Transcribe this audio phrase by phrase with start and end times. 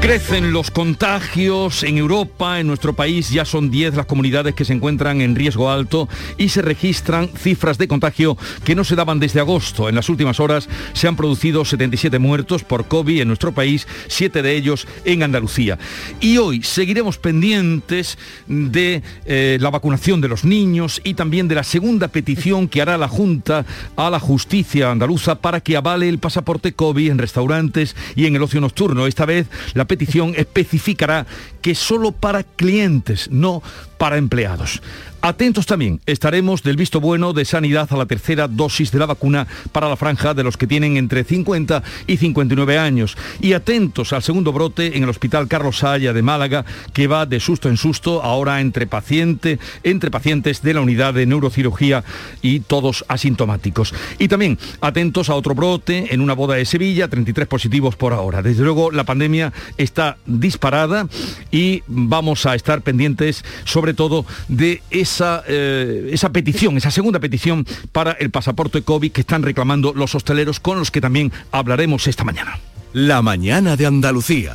[0.00, 4.72] Crecen los contagios en Europa, en nuestro país ya son 10 las comunidades que se
[4.72, 9.40] encuentran en riesgo alto y se registran cifras de contagio que no se daban desde
[9.40, 9.88] agosto.
[9.88, 14.40] En las últimas horas se han producido 77 muertos por COVID en nuestro país, 7
[14.40, 15.78] de ellos en Andalucía.
[16.20, 21.64] Y hoy seguiremos pendientes de eh, la vacunación de los niños y también de la
[21.64, 26.72] segunda petición que hará la Junta a la justicia andaluza para que avale el pasaporte
[26.72, 29.06] COVID en restaurantes y en el ocio nocturno.
[29.06, 31.26] Esta vez la petición especificará
[31.60, 33.62] que solo para clientes, no
[33.98, 34.80] para empleados.
[35.20, 39.48] Atentos también, estaremos del visto bueno de sanidad a la tercera dosis de la vacuna
[39.72, 43.16] para la franja de los que tienen entre 50 y 59 años.
[43.40, 47.40] Y atentos al segundo brote en el Hospital Carlos Saya de Málaga, que va de
[47.40, 52.04] susto en susto ahora entre, paciente, entre pacientes de la unidad de neurocirugía
[52.40, 53.92] y todos asintomáticos.
[54.20, 58.40] Y también atentos a otro brote en una boda de Sevilla, 33 positivos por ahora.
[58.40, 61.08] Desde luego la pandemia está disparada
[61.50, 67.66] y vamos a estar pendientes sobre todo de esa, eh, esa petición, esa segunda petición
[67.92, 72.24] para el pasaporte COVID que están reclamando los hosteleros con los que también hablaremos esta
[72.24, 72.58] mañana.
[72.92, 74.54] La mañana de Andalucía.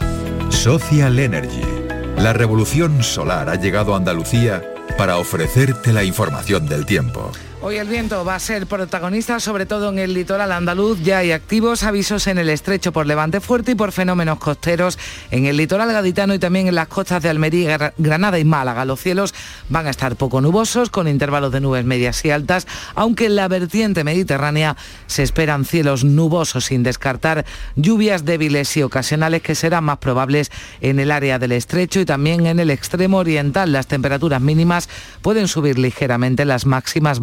[0.49, 1.61] Social Energy.
[2.17, 4.63] La revolución solar ha llegado a Andalucía
[4.97, 7.31] para ofrecerte la información del tiempo.
[7.65, 10.99] Hoy el viento va a ser protagonista, sobre todo en el litoral andaluz.
[11.01, 14.99] Ya hay activos avisos en el estrecho por levante fuerte y por fenómenos costeros
[15.31, 18.83] en el litoral gaditano y también en las costas de Almería, Granada y Málaga.
[18.83, 19.33] Los cielos
[19.69, 23.47] van a estar poco nubosos, con intervalos de nubes medias y altas, aunque en la
[23.47, 24.75] vertiente mediterránea
[25.07, 27.45] se esperan cielos nubosos, sin descartar
[27.77, 32.45] lluvias débiles y ocasionales que serán más probables en el área del estrecho y también
[32.45, 33.71] en el extremo oriental.
[33.71, 34.89] Las temperaturas mínimas
[35.21, 37.21] pueden subir ligeramente, las máximas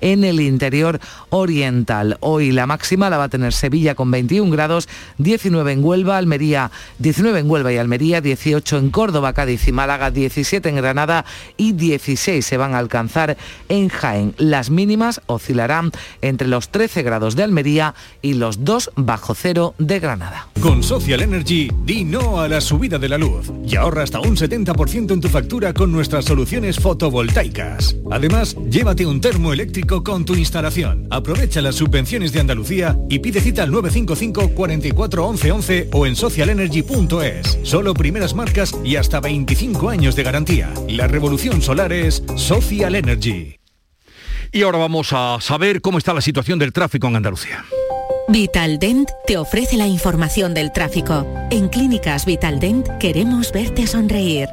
[0.00, 2.16] en el interior oriental.
[2.20, 4.88] Hoy la máxima la va a tener Sevilla con 21 grados,
[5.18, 10.10] 19 en Huelva, Almería, 19 en Huelva y Almería, 18 en Córdoba, Cádiz y Málaga,
[10.10, 11.24] 17 en Granada
[11.56, 13.36] y 16 se van a alcanzar
[13.68, 14.34] en Jaén.
[14.38, 15.92] Las mínimas oscilarán
[16.22, 20.48] entre los 13 grados de Almería y los 2 bajo cero de Granada.
[20.60, 24.36] Con Social Energy, di no a la subida de la luz y ahorra hasta un
[24.36, 27.96] 70% en tu factura con nuestras soluciones fotovoltaicas.
[28.10, 31.06] Además, llévate un termo eléctrico con tu instalación.
[31.10, 36.16] Aprovecha las subvenciones de Andalucía y pide cita al 955 44 11 11 o en
[36.16, 37.58] socialenergy.es.
[37.62, 40.72] Solo primeras marcas y hasta 25 años de garantía.
[40.88, 43.58] La revolución solar es Social Energy.
[44.52, 47.64] Y ahora vamos a saber cómo está la situación del tráfico en Andalucía.
[48.28, 51.26] Vitaldent te ofrece la información del tráfico.
[51.50, 54.48] En Clínicas Vitaldent queremos verte sonreír.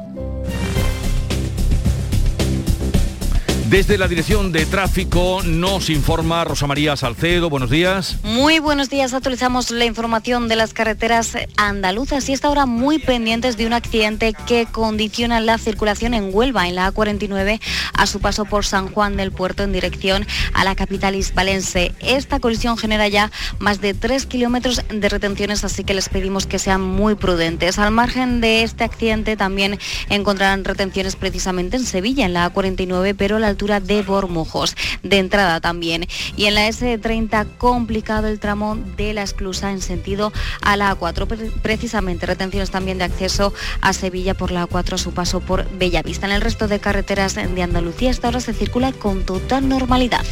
[3.70, 7.48] Desde la Dirección de Tráfico nos informa Rosa María Salcedo.
[7.48, 8.18] Buenos días.
[8.22, 9.14] Muy buenos días.
[9.14, 14.34] Actualizamos la información de las carreteras andaluzas y esta hora muy pendientes de un accidente
[14.46, 17.58] que condiciona la circulación en Huelva, en la A49,
[17.94, 21.94] a su paso por San Juan del Puerto en dirección a la capital hispalense.
[22.00, 26.58] Esta colisión genera ya más de 3 kilómetros de retenciones, así que les pedimos que
[26.58, 27.78] sean muy prudentes.
[27.78, 29.78] Al margen de este accidente también
[30.10, 35.60] encontrarán retenciones precisamente en Sevilla, en la A49, pero la altura de Bormujos, de entrada
[35.60, 36.06] también.
[36.36, 41.26] Y en la S30 complicado el tramo de la esclusa en sentido a la A4,
[41.62, 46.26] precisamente retenciones también de acceso a Sevilla por la A4 a su paso por Bellavista.
[46.26, 50.24] En el resto de carreteras de Andalucía esta hora se circula con total normalidad.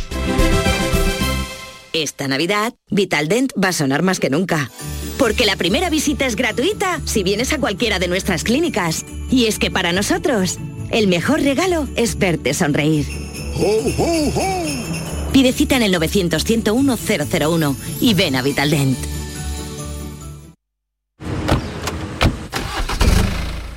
[1.93, 4.71] Esta Navidad, Vitaldent va a sonar más que nunca.
[5.19, 9.05] Porque la primera visita es gratuita si vienes a cualquiera de nuestras clínicas.
[9.31, 10.59] Y es que para nosotros,
[10.93, 13.07] el mejor regalo es verte sonreír.
[15.33, 18.99] Pide cita en el 900-101-001 y ven a Vitaldent.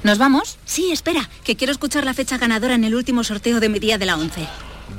[0.03, 0.59] ¿Nos vamos?
[0.65, 1.27] Sí, espera.
[1.43, 4.17] Que quiero escuchar la fecha ganadora en el último sorteo de mi día de la
[4.17, 4.45] 11.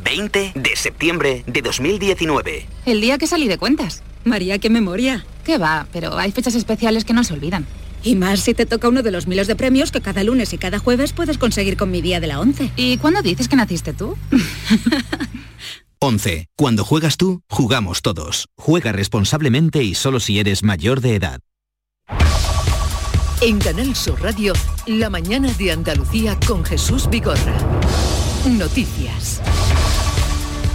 [0.02, 2.66] 20 de septiembre de 2019.
[2.86, 4.02] El día que salí de cuentas.
[4.24, 5.24] María, qué memoria.
[5.44, 7.66] Qué va, pero hay fechas especiales que no se olvidan.
[8.06, 10.58] Y más si te toca uno de los miles de premios que cada lunes y
[10.58, 12.70] cada jueves puedes conseguir con mi día de la 11.
[12.76, 14.16] ¿Y cuándo dices que naciste tú?
[15.98, 16.46] 11.
[16.56, 18.46] Cuando juegas tú, jugamos todos.
[18.56, 21.40] Juega responsablemente y solo si eres mayor de edad.
[23.40, 24.52] En Canal Sur Radio,
[24.86, 27.58] la mañana de Andalucía con Jesús Vigorra.
[28.48, 29.42] Noticias.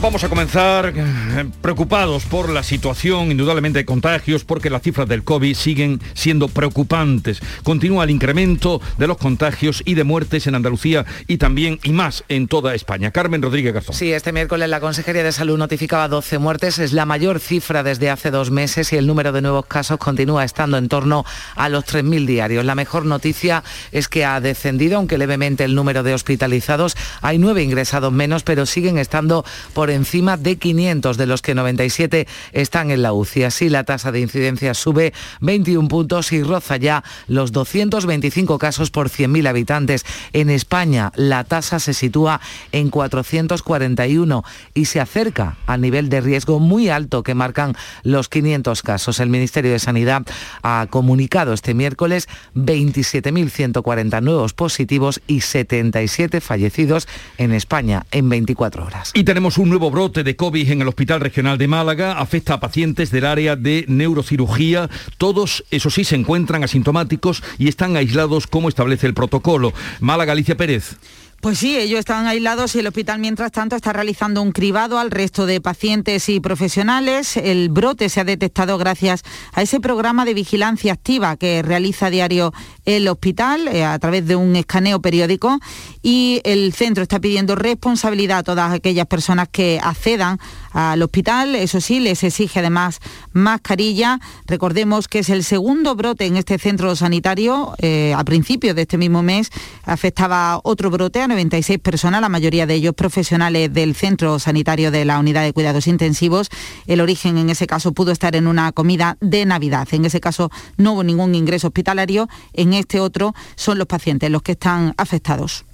[0.02, 5.24] Vamos a comenzar eh, preocupados por la situación, indudablemente de contagios, porque las cifras del
[5.24, 7.40] COVID siguen siendo preocupantes.
[7.62, 12.24] Continúa el incremento de los contagios y de muertes en Andalucía y también y más
[12.30, 13.12] en toda España.
[13.12, 13.94] Carmen Rodríguez Garzón.
[13.94, 18.10] Sí, este miércoles la Consejería de Salud notificaba 12 muertes, es la mayor cifra desde
[18.10, 21.26] hace dos meses y el número de nuevos casos continúa estando en torno
[21.56, 22.66] a los 3.000 diarios.
[22.66, 26.98] La mejor noticia es que ha descendido, aunque levemente, el número de hospitalizados.
[27.22, 29.46] Hay nueve ingresados menos, pero siguen estando
[29.76, 33.44] por encima de 500, de los que 97 están en la UCI.
[33.44, 39.10] Así la tasa de incidencia sube 21 puntos y roza ya los 225 casos por
[39.10, 40.06] 100.000 habitantes.
[40.34, 42.42] En España la tasa se sitúa
[42.72, 44.44] en 441
[44.74, 49.20] y se acerca al nivel de riesgo muy alto que marcan los 500 casos.
[49.20, 50.24] El Ministerio de Sanidad
[50.64, 57.08] ha comunicado este miércoles 27.140 nuevos positivos y 77 fallecidos
[57.38, 59.12] en España en 24 horas.
[59.14, 62.20] Y tenemos un nuevo brote de COVID en el Hospital Regional de Málaga.
[62.20, 64.90] Afecta a pacientes del área de neurocirugía.
[65.18, 69.74] Todos, eso sí, se encuentran asintomáticos y están aislados como establece el protocolo.
[70.02, 70.98] Málaga, Alicia Pérez.
[71.42, 75.10] Pues sí, ellos están aislados y el hospital mientras tanto está realizando un cribado al
[75.10, 77.36] resto de pacientes y profesionales.
[77.36, 82.10] El brote se ha detectado gracias a ese programa de vigilancia activa que realiza a
[82.12, 82.54] diario
[82.86, 85.60] el hospital eh, a través de un escaneo periódico
[86.02, 90.40] y el centro está pidiendo responsabilidad a todas aquellas personas que accedan
[90.72, 91.56] al hospital.
[91.56, 93.00] Eso sí, les exige además
[93.34, 94.20] mascarilla.
[94.48, 97.74] Recordemos que es el segundo brote en este centro sanitario.
[97.80, 99.52] Eh, a principios de este mismo mes
[99.86, 105.06] afectaba otro brote a 96 personas, la mayoría de ellos profesionales del centro sanitario de
[105.06, 106.50] la unidad de cuidados intensivos.
[106.88, 109.88] El origen en ese caso pudo estar en una comida de Navidad.
[109.92, 112.28] En ese caso no hubo ningún ingreso hospitalario.
[112.74, 115.66] Este otro son los pacientes los que están afectados.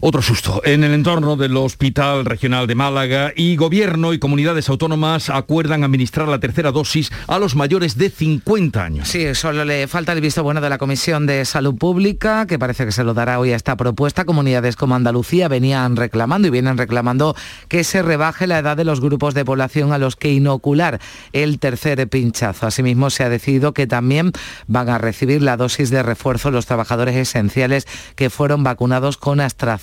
[0.00, 0.62] Otro susto.
[0.64, 6.28] En el entorno del Hospital Regional de Málaga y gobierno y comunidades autónomas acuerdan administrar
[6.28, 9.08] la tercera dosis a los mayores de 50 años.
[9.08, 12.84] Sí, solo le falta el visto bueno de la Comisión de Salud Pública, que parece
[12.84, 14.24] que se lo dará hoy a esta propuesta.
[14.24, 17.34] Comunidades como Andalucía venían reclamando y vienen reclamando
[17.68, 21.00] que se rebaje la edad de los grupos de población a los que inocular
[21.32, 22.66] el tercer pinchazo.
[22.66, 24.32] Asimismo, se ha decidido que también
[24.66, 29.77] van a recibir la dosis de refuerzo los trabajadores esenciales que fueron vacunados con AstraZeneca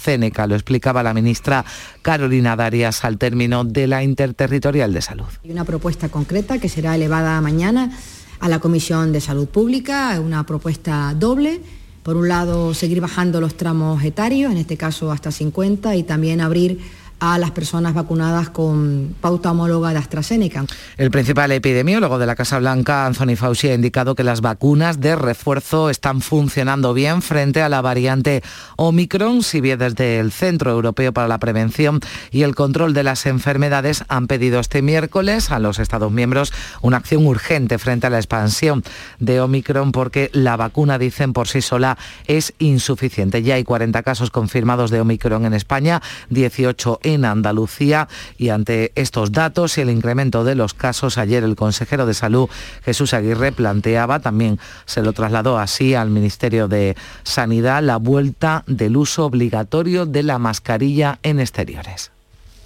[0.47, 1.65] Lo explicaba la ministra
[2.01, 5.25] Carolina Darias al término de la Interterritorial de Salud.
[5.43, 7.91] Hay una propuesta concreta que será elevada mañana
[8.39, 11.61] a la Comisión de Salud Pública, una propuesta doble.
[12.03, 16.39] Por un lado, seguir bajando los tramos etarios, en este caso hasta 50, y también
[16.39, 16.79] abrir
[17.19, 20.67] a las personas vacunadas con pauta homóloga de.
[20.97, 25.15] El principal epidemiólogo de la Casa Blanca, Anthony Fauci, ha indicado que las vacunas de
[25.15, 28.43] refuerzo están funcionando bien frente a la variante
[28.75, 31.99] Omicron, si bien desde el Centro Europeo para la Prevención
[32.31, 36.97] y el Control de las Enfermedades han pedido este miércoles a los Estados miembros una
[36.97, 38.83] acción urgente frente a la expansión
[39.19, 41.97] de Omicron porque la vacuna, dicen por sí sola,
[42.27, 43.43] es insuficiente.
[43.43, 49.31] Ya hay 40 casos confirmados de Omicron en España, 18 en Andalucía y ante estos
[49.31, 52.49] datos y el incremento de los casos, ayer el consejero de Salud,
[52.83, 58.97] Jesús Aguirre, planteaba, también se lo trasladó así al Ministerio de Sanidad, la vuelta del
[58.97, 62.14] uso obligatorio de la mascarilla en exteriores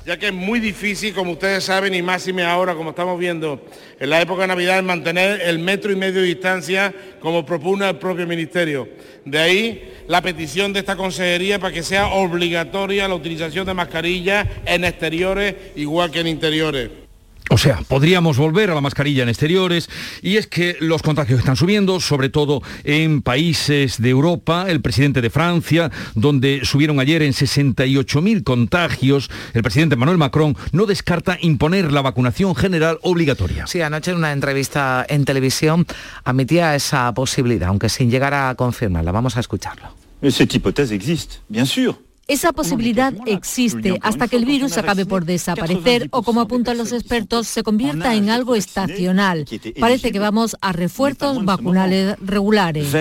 [0.10, 3.64] ya que es muy difícil, como ustedes saben, y máxime ahora, como estamos viendo
[4.00, 7.96] en la época de Navidad, mantener el metro y medio de distancia como propone el
[7.98, 8.90] propio Ministerio.
[9.24, 14.48] De ahí la petición de esta consejería para que sea obligatoria la utilización de mascarillas
[14.66, 17.08] en exteriores igual que en interiores.
[17.52, 19.90] O sea, podríamos volver a la mascarilla en exteriores
[20.22, 25.20] y es que los contagios están subiendo, sobre todo en países de Europa, el presidente
[25.20, 31.92] de Francia, donde subieron ayer en 68.000 contagios, el presidente Manuel Macron no descarta imponer
[31.92, 33.66] la vacunación general obligatoria.
[33.66, 35.88] Sí, anoche en una entrevista en televisión
[36.24, 39.12] admitía esa posibilidad, aunque sin llegar a confirmarla.
[39.12, 39.90] Vamos a escucharlo.
[40.22, 42.08] Esa hipótesis existe, bien sûr.
[42.30, 47.48] Esa posibilidad existe hasta que el virus acabe por desaparecer o, como apuntan los expertos,
[47.48, 49.45] se convierta en algo estacional.
[49.80, 52.94] Parece que vamos a refuerzos vacunales regulares.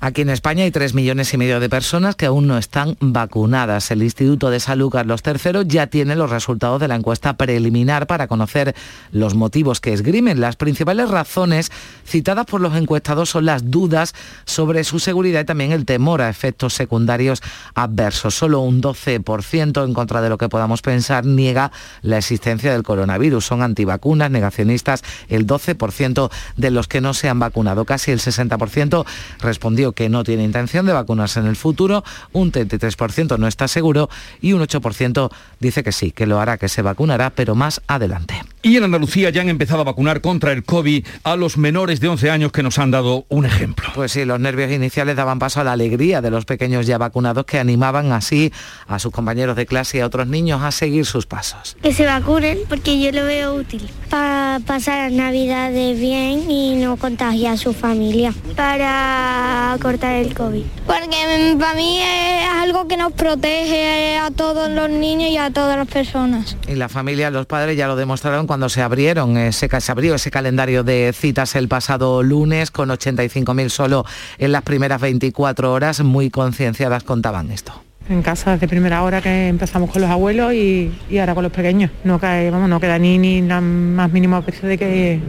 [0.00, 3.90] Aquí en España hay tres millones y medio de personas que aún no están vacunadas.
[3.90, 8.28] El Instituto de Salud Carlos III ya tiene los resultados de la encuesta preliminar para
[8.28, 8.74] conocer
[9.12, 10.42] los motivos que esgrimen.
[10.42, 11.72] Las principales razones
[12.06, 14.14] citadas por los encuestados son las dudas
[14.44, 17.40] sobre su seguridad y también el temor a efectos secundarios
[17.78, 18.34] adversos.
[18.34, 21.70] Solo un 12% en contra de lo que podamos pensar niega
[22.02, 23.44] la existencia del coronavirus.
[23.44, 27.84] Son antivacunas, negacionistas, el 12% de los que no se han vacunado.
[27.84, 29.06] Casi el 60%
[29.40, 34.10] respondió que no tiene intención de vacunarse en el futuro, un 33% no está seguro
[34.40, 35.30] y un 8%
[35.60, 38.42] dice que sí, que lo hará, que se vacunará, pero más adelante.
[38.62, 42.08] Y en Andalucía ya han empezado a vacunar contra el COVID a los menores de
[42.08, 43.88] 11 años que nos han dado un ejemplo.
[43.94, 47.44] Pues sí, los nervios iniciales daban paso a la alegría de los pequeños ya vacunados
[47.44, 48.52] que animaban así
[48.86, 51.76] a sus compañeros de clase y a otros niños a seguir sus pasos.
[51.82, 56.96] Que se vacunen porque yo lo veo útil para pasar las navidades bien y no
[56.96, 60.64] contagiar a su familia, para cortar el COVID.
[60.86, 65.76] Porque para mí es algo que nos protege a todos los niños y a todas
[65.76, 66.56] las personas.
[66.66, 70.32] Y la familia, los padres ya lo demostraron cuando se abrieron, ese, se abrió ese
[70.32, 74.04] calendario de citas el pasado lunes con 85.000 solo
[74.38, 79.48] en las primeras 24 horas, muy concienciadas contaban esto en casa desde primera hora que
[79.48, 81.90] empezamos con los abuelos y, ahora con los pequeños.
[82.04, 85.20] No cae, vamos, no queda ni, ni la más mínima opción de que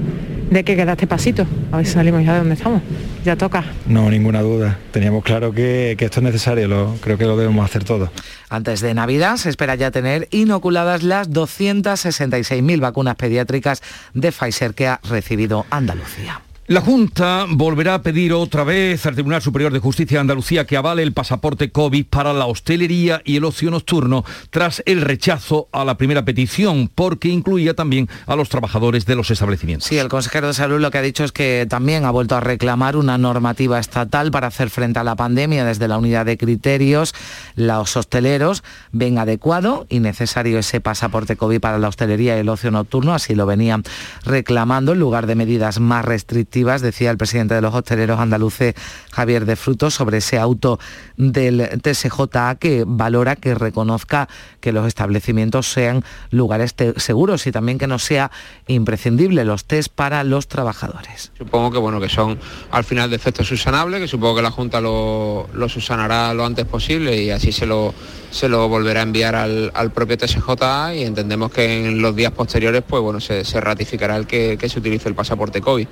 [0.49, 1.45] de que queda este pasito.
[1.71, 2.81] A ver si salimos ya de donde estamos.
[3.23, 3.63] Ya toca.
[3.85, 4.77] No, ninguna duda.
[4.91, 8.09] Teníamos claro que, esto es necesario, lo, creo que lo debemos hacer todos.
[8.49, 13.81] Antes de Navidad se espera ya tener inoculadas las 266.000 vacunas pediátricas
[14.13, 16.41] de Pfizer que ha recibido Andalucía.
[16.69, 20.77] La Junta volverá a pedir otra vez al Tribunal Superior de Justicia de Andalucía que
[20.77, 25.83] avale el pasaporte COVID para la hostelería y el ocio nocturno tras el rechazo a
[25.83, 29.87] la primera petición, porque incluía también a los trabajadores de los establecimientos.
[29.87, 32.39] Sí, el consejero de Salud lo que ha dicho es que también ha vuelto a
[32.39, 37.15] reclamar una normativa estatal para hacer frente a la pandemia desde la unidad de criterios.
[37.55, 42.69] Los hosteleros ven adecuado y necesario ese pasaporte COVID para la hostelería y el ocio
[42.69, 43.81] nocturno, así lo venían
[44.23, 48.75] reclamando en lugar de medidas más restrictivas decía el presidente de los hosteleros andaluces,
[49.11, 50.79] Javier de Frutos, sobre ese auto
[51.17, 54.27] del TSJA que valora que reconozca
[54.59, 58.31] que los establecimientos sean lugares seguros y también que no sea
[58.67, 61.31] imprescindible los test para los trabajadores.
[61.37, 62.39] Supongo que bueno que son
[62.71, 66.65] al final de efectos subsanables, que supongo que la Junta lo, lo subsanará lo antes
[66.65, 67.93] posible y así se lo,
[68.31, 72.83] se lo volverá a enviar al, propio TSJA y entendemos que en los días posteriores
[72.87, 75.87] pues bueno se, ratificará el que, que se utilice el pasaporte COVID.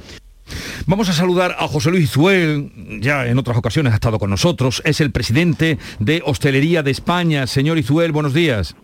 [0.85, 4.81] Vamos a saludar a José Luis Zuel, ya en otras ocasiones ha estado con nosotros,
[4.85, 7.47] es el presidente de Hostelería de España.
[7.47, 8.75] Señor Izuel, buenos días.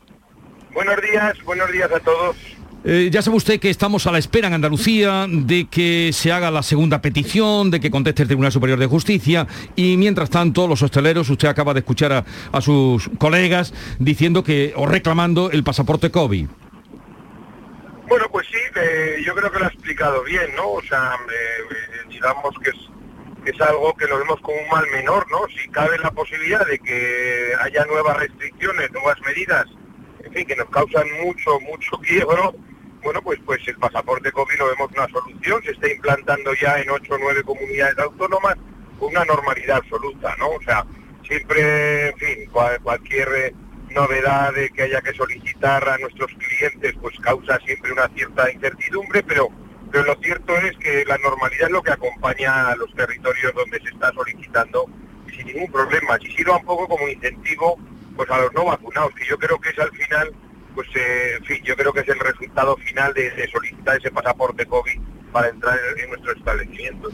[0.74, 2.36] Buenos días, buenos días a todos.
[2.86, 6.51] Eh, ya sabe usted que estamos a la espera en Andalucía de que se haga
[6.51, 10.82] la segunda petición, de que conteste el Tribunal Superior de Justicia y mientras tanto los
[10.82, 16.12] hosteleros, usted acaba de escuchar a, a sus colegas diciendo que o reclamando el pasaporte
[16.12, 16.48] COVID.
[18.08, 20.72] Bueno, pues sí, eh, yo creo que lo ha explicado bien, ¿no?
[20.72, 25.26] O sea, eh, digamos que es, es algo que lo vemos como un mal menor,
[25.32, 25.40] ¿no?
[25.48, 29.66] Si cabe la posibilidad de que haya nuevas restricciones, nuevas medidas,
[30.24, 32.54] en fin, que nos causan mucho, mucho quiebro,
[33.04, 36.90] bueno, pues, pues el pasaporte COVID lo vemos una solución, se está implantando ya en
[36.90, 38.56] ocho o nueve comunidades autónomas
[39.00, 40.50] una normalidad absoluta, ¿no?
[40.52, 40.86] O sea,
[41.28, 42.50] siempre, en fin,
[42.82, 43.54] cualquier eh,
[43.94, 49.24] novedad de que haya que solicitar a nuestros clientes pues causa siempre una cierta incertidumbre,
[49.24, 49.50] pero,
[49.92, 53.80] pero lo cierto es que la normalidad es lo que acompaña a los territorios donde
[53.80, 54.86] se está solicitando
[55.36, 56.18] sin ningún problema.
[56.20, 57.78] Si sirva un poco como incentivo
[58.16, 60.32] pues a los no vacunados, que yo creo que es al final,
[60.76, 65.00] pues eh, fin, yo creo que es el resultado final de solicitar ese pasaporte COVID
[65.34, 67.10] para entrar en nuestro establecimiento.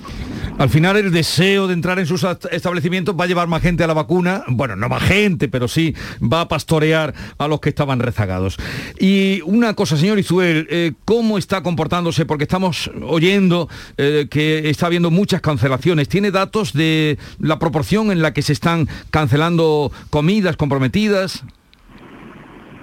[0.57, 3.87] Al final el deseo de entrar en sus establecimientos va a llevar más gente a
[3.87, 7.99] la vacuna, bueno, no más gente, pero sí va a pastorear a los que estaban
[7.99, 8.57] rezagados.
[8.99, 12.25] Y una cosa, señor Izuel, eh, ¿cómo está comportándose?
[12.25, 16.09] Porque estamos oyendo eh, que está habiendo muchas cancelaciones.
[16.09, 21.45] ¿Tiene datos de la proporción en la que se están cancelando comidas comprometidas?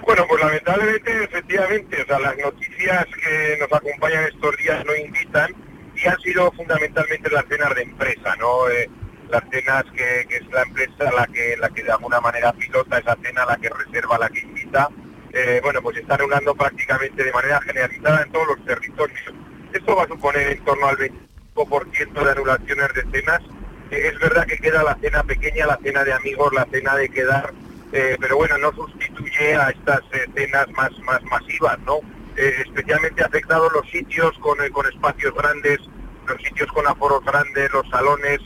[0.07, 5.53] Bueno, pues lamentablemente, efectivamente, o sea, las noticias que nos acompañan estos días no invitan
[5.97, 8.69] y han sido fundamentalmente las cenas de empresa, ¿no?
[8.69, 8.89] Eh,
[9.29, 13.17] las cenas que, es la empresa la que, la que de alguna manera pilota esa
[13.21, 14.87] cena, la que reserva, la que invita,
[15.33, 19.33] eh, bueno, pues están anulando prácticamente de manera generalizada en todos los territorios.
[19.73, 20.97] Esto va a suponer en torno al
[21.53, 23.41] 25% de anulaciones de cenas.
[23.91, 27.09] Eh, es verdad que queda la cena pequeña, la cena de amigos, la cena de
[27.09, 27.51] quedar
[27.91, 31.99] eh, pero bueno, no sustituye a estas escenas más, más masivas, ¿no?
[32.35, 35.79] Eh, especialmente afectados los sitios con, eh, con espacios grandes,
[36.27, 38.39] los sitios con aforos grandes, los salones,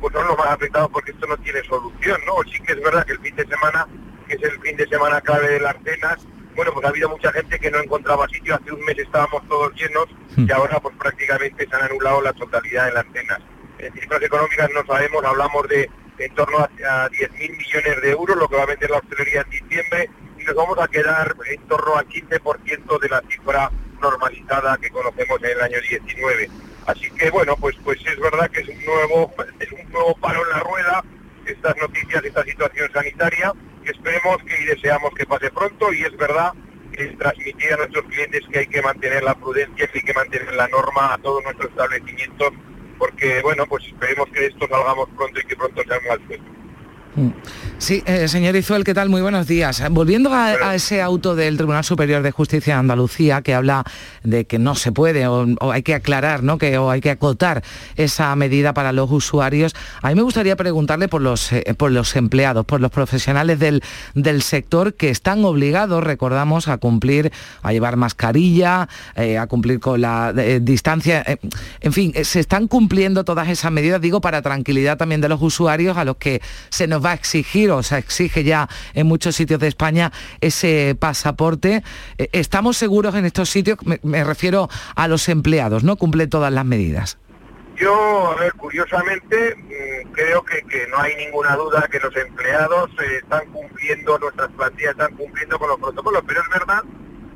[0.00, 2.34] pues son los más afectados porque esto no tiene solución, ¿no?
[2.50, 3.86] Sí que es verdad que el fin de semana,
[4.26, 7.32] que es el fin de semana clave de las cenas, bueno, pues ha habido mucha
[7.32, 11.66] gente que no encontraba sitio, hace un mes estábamos todos llenos y ahora pues prácticamente
[11.68, 13.40] se han anulado la totalidad de las cenas.
[13.78, 18.36] En cifras económicas no sabemos, hablamos de en torno a, a 10.000 millones de euros,
[18.36, 21.60] lo que va a vender la hostelería en diciembre, y nos vamos a quedar en
[21.62, 26.50] torno al 15% de la cifra normalizada que conocemos en el año 19.
[26.86, 30.42] Así que bueno, pues pues es verdad que es un nuevo es un nuevo paro
[30.44, 31.04] en la rueda
[31.46, 33.52] estas noticias, esta situación sanitaria,
[33.84, 36.52] que esperemos que y deseamos que pase pronto y es verdad
[36.92, 40.54] que transmitir a nuestros clientes que hay que mantener la prudencia, que hay que mantener
[40.54, 42.52] la norma a todos nuestros establecimientos,
[42.98, 46.63] porque bueno, pues esperemos que esto salgamos pronto y que pronto salga al.
[47.78, 49.08] Sí, eh, señor Izuel, ¿qué tal?
[49.08, 49.82] Muy buenos días.
[49.90, 53.84] Volviendo a, a, ese auto del Tribunal Superior de Justicia de Andalucía que habla
[54.24, 56.58] de que no se puede o, o, hay que aclarar, ¿no?
[56.58, 57.62] Que o hay que acotar
[57.94, 59.74] esa medida para los usuarios.
[60.02, 63.82] A mí me gustaría preguntarle por los eh, por los empleados, por los profesionales del,
[64.14, 70.00] del sector que están obligados, recordamos, a cumplir, a llevar mascarilla, eh, a cumplir con
[70.00, 71.24] la eh, distancia.
[71.80, 75.96] en fin, se están cumpliendo todas esas medidas, digo, para tranquilidad también de los usuarios
[75.96, 79.60] a los que se nos va a exigir o se exige ya en muchos sitios
[79.60, 81.82] de España ese pasaporte.
[82.18, 83.78] Eh, ¿Estamos seguros en estos sitios?
[83.84, 85.96] Me, refiero a los empleados, ¿no?
[85.96, 87.18] Cumplen todas las medidas.
[87.76, 92.90] Yo, a ver, curiosamente, mmm, creo que, que, no hay ninguna duda que los empleados
[93.00, 96.82] eh, están cumpliendo, nuestras plantillas están cumpliendo con los protocolos, pero es verdad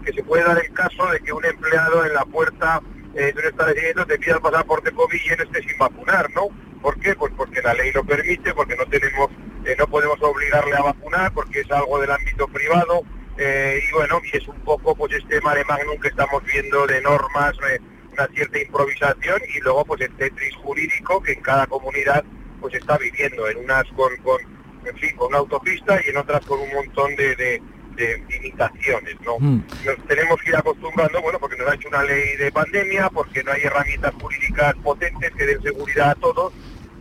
[0.04, 2.80] que se puede dar el caso de que un empleado en la puerta
[3.14, 6.48] eh, de un establecimiento te pida el pasaporte COVID y en este sin vacunar, ¿no?
[6.82, 7.14] ¿Por qué?
[7.14, 9.30] Pues porque la ley lo permite, porque no tenemos,
[9.64, 13.02] eh, no podemos obligarle a vacunar, porque es algo del ámbito privado,
[13.36, 17.00] eh, y bueno, y es un poco pues este mare magnum que estamos viendo de
[17.02, 17.78] normas, eh,
[18.12, 22.24] una cierta improvisación, y luego pues el tetris jurídico que en cada comunidad
[22.60, 24.40] pues está viviendo, en unas con, con
[24.84, 27.62] en fin, con una autopista y en otras con un montón de, de
[27.98, 29.38] de limitaciones, ¿no?
[29.38, 29.64] Mm.
[29.84, 33.42] Nos tenemos que ir acostumbrando, bueno, porque nos ha hecho una ley de pandemia, porque
[33.42, 36.52] no hay herramientas jurídicas potentes que den seguridad a todos,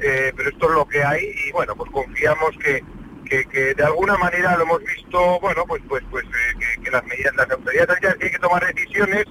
[0.02, 2.84] eh, pero esto es lo que hay y bueno, pues confiamos que,
[3.26, 7.36] que, de alguna manera lo hemos visto, bueno, pues pues pues eh, que, las medidas,
[7.36, 9.26] las autoridades que hay que tomar decisiones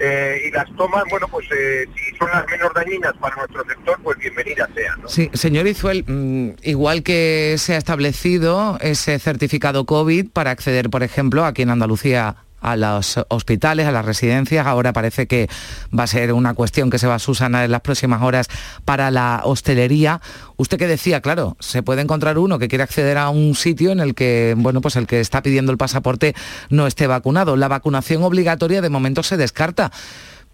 [0.00, 4.18] eh, y las toman, bueno, pues si son las menos dañinas para nuestro sector, pues
[4.18, 5.00] bienvenidas sean.
[5.06, 11.02] Sí, señor Izuel, mmm, igual que se ha establecido ese certificado COVID para acceder, por
[11.02, 14.66] ejemplo, aquí en Andalucía a los hospitales, a las residencias.
[14.66, 15.48] Ahora parece que
[15.96, 18.48] va a ser una cuestión que se va a subsanar en las próximas horas
[18.84, 20.20] para la hostelería.
[20.56, 24.00] Usted que decía, claro, se puede encontrar uno que quiere acceder a un sitio en
[24.00, 26.34] el que, bueno, pues el que está pidiendo el pasaporte
[26.70, 27.56] no esté vacunado.
[27.56, 29.90] La vacunación obligatoria de momento se descarta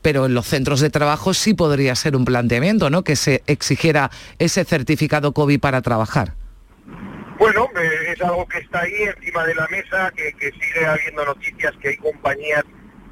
[0.03, 3.05] pero en los centros de trabajo sí podría ser un planteamiento, ¿no?
[3.05, 6.35] Que se exigiera ese certificado COVID para trabajar.
[7.39, 11.75] Bueno, eh, es algo que está ahí encima de la mesa, que, sigue habiendo noticias,
[11.81, 12.65] que hay compañías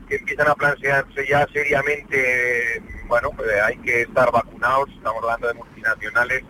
[0.09, 5.55] que empiezan a plantearse ya seriamente, bueno, pues hay que estar vacunados, estamos hablando de
[5.55, 6.43] multinacionales.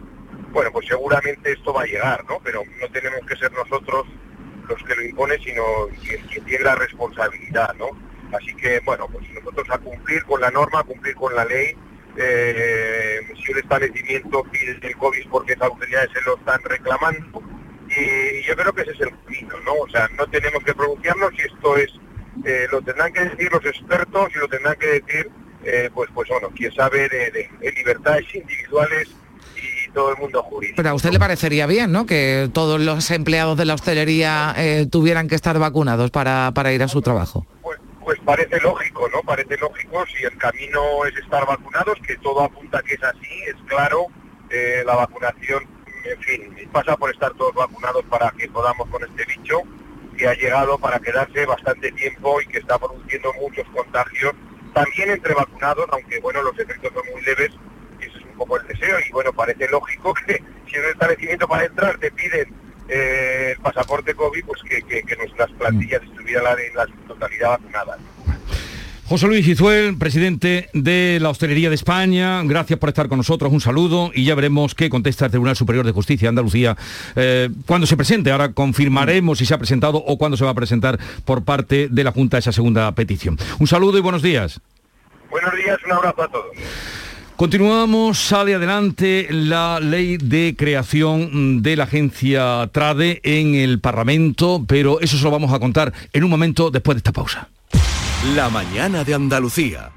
[0.51, 2.39] Bueno, pues seguramente esto va a llegar, ¿no?
[2.45, 4.07] Pero no tenemos que ser nosotros
[4.69, 5.65] los que lo imponen, sino
[6.03, 7.89] quien, tiene la responsabilidad, ¿no?
[8.37, 11.75] Así que, bueno, pues nosotros a cumplir con la norma, a cumplir con la ley,
[12.19, 17.43] eh, si un establecimiento pide el COVID porque las autoridades se lo están reclamando,
[17.97, 19.75] y yo creo que ese es el camino, ¿no?
[19.75, 21.91] O sea, no tenemos que pronunciarnos si esto es,
[22.45, 25.31] eh, lo tendrán que decir los expertos y lo tendrán que decir,
[25.65, 29.09] eh, pues, pues bueno, quien sabe de, de, de, libertades individuales
[29.57, 30.77] y todo el mundo jurídico.
[30.77, 32.07] Pero a usted le parecería bien, ¿no?
[32.07, 36.83] Que todos los empleados de la hostelería eh, tuvieran que estar vacunados para, para ir
[36.83, 37.47] a su trabajo.
[37.63, 39.21] Pues, pues parece lógico, ¿no?
[39.23, 43.57] Parece lógico si el camino es estar vacunados, que todo apunta que es así, es
[43.69, 44.07] claro,
[44.51, 49.25] eh, la vacunación en fin, pasa por estar todos vacunados para que podamos con este
[49.25, 49.63] bicho
[50.17, 54.33] que ha llegado para quedarse bastante tiempo y que está produciendo muchos contagios,
[54.75, 57.51] también entre vacunados, aunque bueno, los efectos son muy leves,
[58.01, 60.91] y ese es un poco el deseo, y bueno, parece lógico que si en un
[60.91, 62.55] establecimiento para entrar te piden
[62.89, 67.99] eh, el pasaporte COVID, pues que, que, que nuestras plantillas estuvieran en la totalidad vacunadas.
[69.13, 73.61] José Luis Izuel, presidente de la Hostelería de España, gracias por estar con nosotros, un
[73.61, 76.79] saludo y ya veremos qué contesta el Tribunal Superior de Justicia de Andalucía
[77.15, 78.33] eh, cuando se presente.
[78.33, 82.05] Ahora confirmaremos si se ha presentado o cuándo se va a presentar por parte de
[82.05, 83.37] la Junta esa segunda petición.
[83.59, 84.63] Un saludo y buenos días.
[85.31, 86.47] Buenos días, un abrazo a todos.
[87.37, 95.03] Continuamos, sale adelante la ley de creación de la agencia TRADE en el Parlamento, pero
[95.03, 97.51] eso se lo vamos a contar en un momento después de esta pausa.
[98.35, 99.91] La mañana de Andalucía.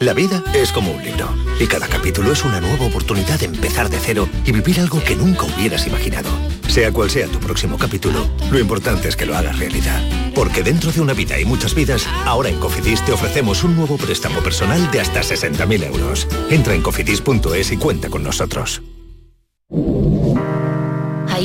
[0.00, 3.88] La vida es como un libro y cada capítulo es una nueva oportunidad de empezar
[3.88, 6.28] de cero y vivir algo que nunca hubieras imaginado.
[6.68, 10.02] Sea cual sea tu próximo capítulo, lo importante es que lo hagas realidad.
[10.34, 13.96] Porque dentro de una vida y muchas vidas, ahora en Cofidis te ofrecemos un nuevo
[13.96, 16.28] préstamo personal de hasta 60.000 euros.
[16.50, 18.82] Entra en cofidis.es y cuenta con nosotros.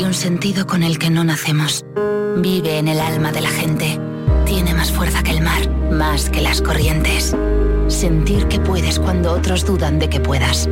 [0.07, 1.83] un sentido con el que no nacemos.
[2.37, 3.99] Vive en el alma de la gente.
[4.57, 7.35] Tiene más fuerza que el mar, más que las corrientes.
[7.89, 10.67] Sentir que puedes cuando otros dudan de que puedas.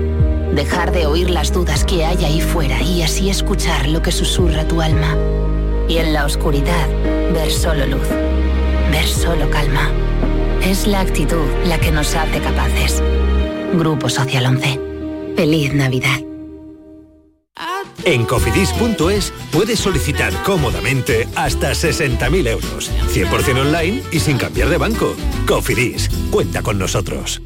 [0.56, 4.68] Dejar de oír las dudas que hay ahí fuera y así escuchar lo que susurra
[4.68, 5.16] tu alma.
[5.88, 6.88] Y en la oscuridad,
[7.32, 8.10] ver solo luz.
[8.92, 9.92] Ver solo calma.
[10.64, 13.04] Es la actitud la que nos hace capaces.
[13.76, 14.80] Grupo Social 11.
[15.36, 16.35] Feliz Navidad.
[18.04, 25.16] En cofidis.es puedes solicitar cómodamente hasta 60.000 euros, 100% online y sin cambiar de banco.
[25.48, 27.42] Cofidis, cuenta con nosotros.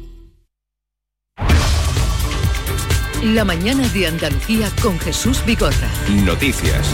[3.22, 5.90] La mañana de Andalucía con Jesús Vigorra.
[6.24, 6.88] Noticias.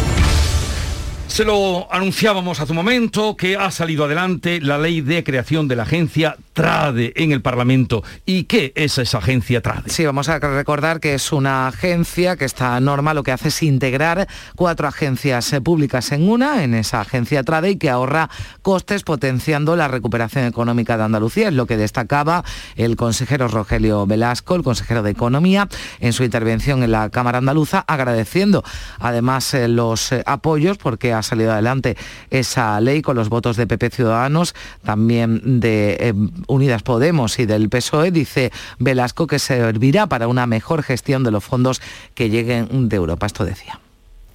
[1.28, 5.76] Se lo anunciábamos hace un momento que ha salido adelante la ley de creación de
[5.76, 8.02] la agencia TRADE en el Parlamento.
[8.24, 9.90] ¿Y qué es esa agencia TRADE?
[9.90, 13.62] Sí, vamos a recordar que es una agencia que esta norma lo que hace es
[13.62, 18.30] integrar cuatro agencias eh, públicas en una, en esa agencia TRADE, y que ahorra
[18.62, 21.48] costes potenciando la recuperación económica de Andalucía.
[21.48, 22.44] Es lo que destacaba
[22.76, 25.68] el consejero Rogelio Velasco, el consejero de Economía,
[26.00, 28.64] en su intervención en la Cámara Andaluza, agradeciendo
[29.00, 31.96] además eh, los eh, apoyos porque ha salido adelante
[32.30, 36.14] esa ley con los votos de PP Ciudadanos, también de
[36.46, 41.44] Unidas Podemos y del PSOE, dice Velasco que servirá para una mejor gestión de los
[41.44, 41.80] fondos
[42.14, 43.26] que lleguen de Europa.
[43.26, 43.80] Esto decía.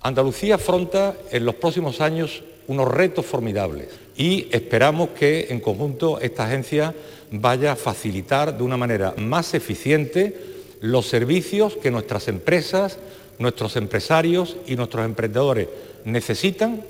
[0.01, 6.45] Andalucía afronta en los próximos años unos retos formidables y esperamos que en conjunto esta
[6.45, 6.93] agencia
[7.31, 10.35] vaya a facilitar de una manera más eficiente
[10.81, 12.97] los servicios que nuestras empresas,
[13.39, 15.67] nuestros empresarios y nuestros emprendedores
[16.05, 16.81] necesitan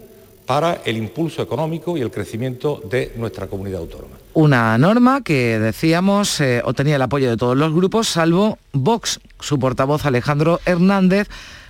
[0.46, 4.18] para el impulso económico y el crecimiento de nuestra comunidad autónoma.
[4.34, 9.20] Una norma que decíamos eh, obtenía el apoyo de todos los grupos, salvo Vox.
[9.40, 11.28] Su portavoz Alejandro Hernández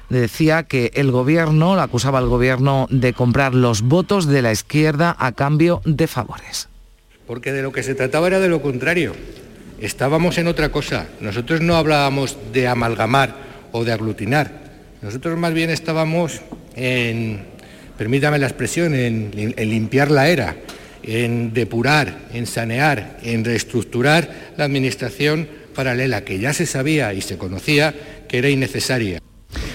[0.09, 5.31] decía que el gobierno, acusaba al gobierno de comprar los votos de la izquierda a
[5.31, 6.67] cambio de favores.
[7.27, 9.13] Porque de lo que se trataba era de lo contrario.
[9.79, 11.07] Estábamos en otra cosa.
[11.21, 13.35] Nosotros no hablábamos de amalgamar
[13.71, 14.60] o de aglutinar.
[15.01, 16.41] Nosotros más bien estábamos
[16.75, 17.41] en,
[17.97, 20.55] permítame la expresión, en, limpiar la era,
[21.01, 27.37] en depurar, en sanear, en reestructurar la administración paralela que ya se sabía y se
[27.37, 27.95] conocía
[28.27, 29.19] que era innecesaria.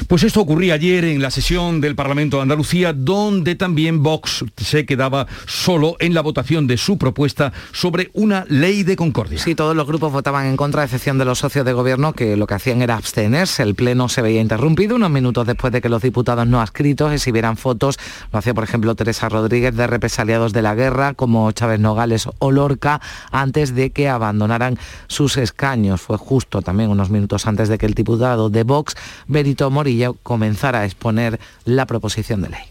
[0.09, 4.87] Pues esto ocurría ayer en la sesión del Parlamento de Andalucía, donde también Vox se
[4.87, 9.39] quedaba solo en la votación de su propuesta sobre una ley de concordia.
[9.39, 12.37] Sí, todos los grupos votaban en contra, a excepción de los socios de gobierno, que
[12.37, 13.63] lo que hacían era abstenerse.
[13.63, 17.57] El pleno se veía interrumpido unos minutos después de que los diputados no adscritos exhibieran
[17.57, 17.99] fotos.
[18.33, 22.51] Lo hacía, por ejemplo, Teresa Rodríguez de represaliados de la guerra, como Chávez Nogales o
[22.51, 26.01] Lorca, antes de que abandonaran sus escaños.
[26.01, 28.95] Fue justo también unos minutos antes de que el diputado de Vox,
[29.27, 32.65] Benito Morillo, comenzar a exponer la proposición de ley.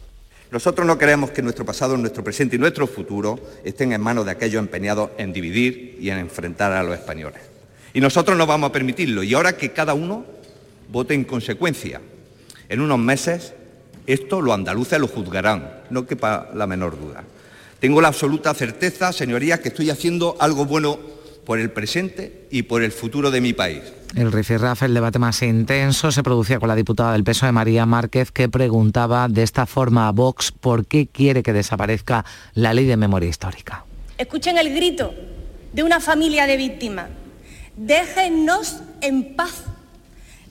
[0.52, 4.32] Nosotros no queremos que nuestro pasado, nuestro presente y nuestro futuro estén en manos de
[4.32, 7.42] aquellos empeñados en dividir y en enfrentar a los españoles.
[7.94, 9.24] Y nosotros no vamos a permitirlo.
[9.24, 10.26] Y ahora que cada uno
[10.90, 12.02] vote en consecuencia,
[12.70, 13.54] en unos meses
[14.08, 17.24] esto los andaluces lo juzgarán, no quepa la menor duda.
[17.80, 21.00] Tengo la absoluta certeza, señorías, que estoy haciendo algo bueno
[21.46, 23.82] por el presente y por el futuro de mi país.
[24.16, 27.86] El rifirrafe, el debate más intenso, se producía con la diputada del peso de María
[27.86, 32.86] Márquez, que preguntaba de esta forma a Vox por qué quiere que desaparezca la ley
[32.86, 33.86] de memoria histórica.
[34.18, 35.14] Escuchen el grito
[35.74, 37.08] de una familia de víctimas.
[37.76, 39.66] Déjennos en paz.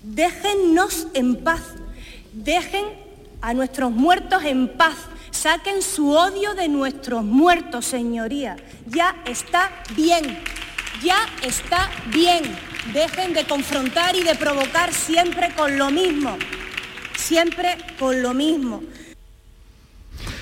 [0.02, 1.62] Déjennos en paz.
[2.35, 2.85] Dejen
[3.40, 4.96] a nuestros muertos en paz.
[5.30, 8.57] Saquen su odio de nuestros muertos, señoría.
[8.87, 10.38] Ya está bien.
[11.05, 12.43] Ya está bien.
[12.93, 16.37] Dejen de confrontar y de provocar siempre con lo mismo.
[17.17, 18.83] Siempre con lo mismo.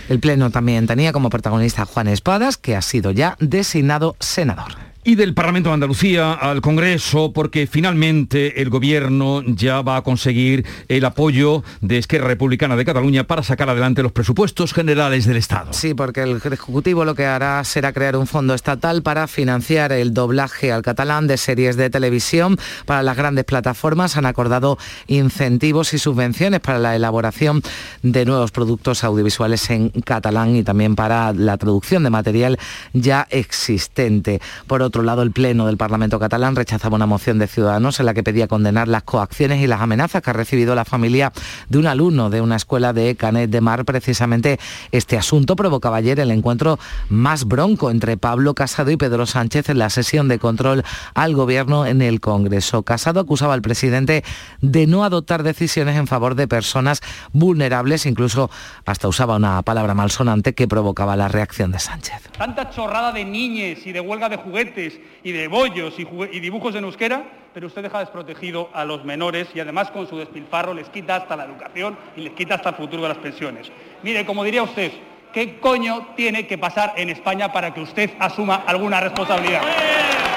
[0.09, 4.92] El Pleno también tenía como protagonista a Juan Espadas, que ha sido ya designado senador
[5.05, 10.65] y del Parlamento de Andalucía al Congreso porque finalmente el Gobierno ya va a conseguir
[10.87, 15.73] el apoyo de Esquerra Republicana de Cataluña para sacar adelante los presupuestos generales del Estado.
[15.73, 20.15] Sí, porque el Ejecutivo lo que hará será crear un fondo estatal para financiar el
[20.15, 22.57] doblaje al catalán de series de televisión.
[22.87, 27.63] Para las grandes plataformas han acordado incentivos y subvenciones para la elaboración
[28.03, 32.59] de nuevos productos audiovisuales en catalán y también para la traducción de material
[32.93, 34.41] ya existente.
[34.69, 38.23] Por lado, el Pleno del Parlamento catalán rechazaba una moción de Ciudadanos en la que
[38.23, 41.33] pedía condenar las coacciones y las amenazas que ha recibido la familia
[41.71, 43.87] de un alumno de una escuela de Canet de Mar.
[43.87, 44.59] Precisamente
[44.91, 46.79] este asunto provocaba ayer el encuentro
[47.09, 51.87] más bronco entre Pablo Casado y Pedro Sánchez en la sesión de control al gobierno
[51.87, 52.83] en el Congreso.
[52.83, 54.25] Casado acusaba al presidente
[54.61, 57.01] de no adoptar decisiones en favor de personas
[57.33, 58.51] vulnerables, incluso
[58.85, 62.31] hasta usaba una palabra malsonante que provocaba la reacción de Sánchez.
[62.37, 64.82] Tanta chorrada de niñes y de huelga de juguetes
[65.23, 69.61] y de bollos y, dibujos en euskera, pero usted deja desprotegido a los menores y
[69.61, 73.03] además con su despilfarro les quita hasta la educación y les quita hasta el futuro
[73.03, 73.71] de las pensiones.
[74.03, 74.93] Mire, como diría usted,
[75.33, 79.63] ¿qué coño tiene que pasar en España para que usted asuma alguna responsabilidad?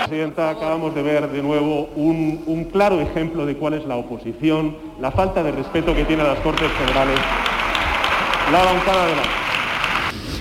[0.06, 5.12] Presidenta, acabamos de ver de nuevo un, claro ejemplo de cuál es la oposición, la
[5.12, 7.20] falta de respeto que tiene a las Cortes Federales,
[8.52, 9.45] la bancada de.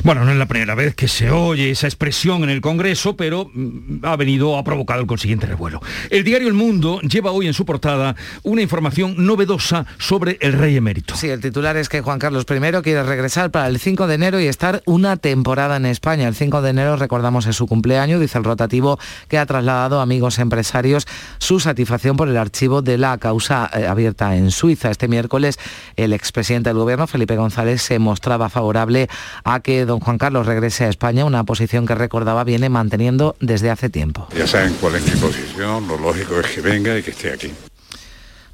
[0.05, 3.51] Bueno, no es la primera vez que se oye esa expresión en el Congreso, pero
[3.55, 5.81] mm, ha venido, ha provocado el consiguiente revuelo.
[6.11, 10.77] El diario El Mundo lleva hoy en su portada una información novedosa sobre el rey
[10.77, 11.17] emérito.
[11.17, 14.39] Sí, el titular es que Juan Carlos I quiere regresar para el 5 de enero
[14.39, 16.29] y estar una temporada en España.
[16.29, 20.03] El 5 de enero, recordamos, es su cumpleaños, dice el rotativo, que ha trasladado a
[20.03, 21.07] amigos empresarios
[21.39, 24.91] su satisfacción por el archivo de la causa eh, abierta en Suiza.
[24.91, 25.59] Este miércoles,
[25.97, 29.09] el expresidente del gobierno, Felipe González, se mostraba favorable
[29.45, 33.71] a que don Juan Carlos regrese a España, una posición que recordaba viene manteniendo desde
[33.71, 34.27] hace tiempo.
[34.37, 37.53] Ya saben cuál es mi posición, lo lógico es que venga y que esté aquí.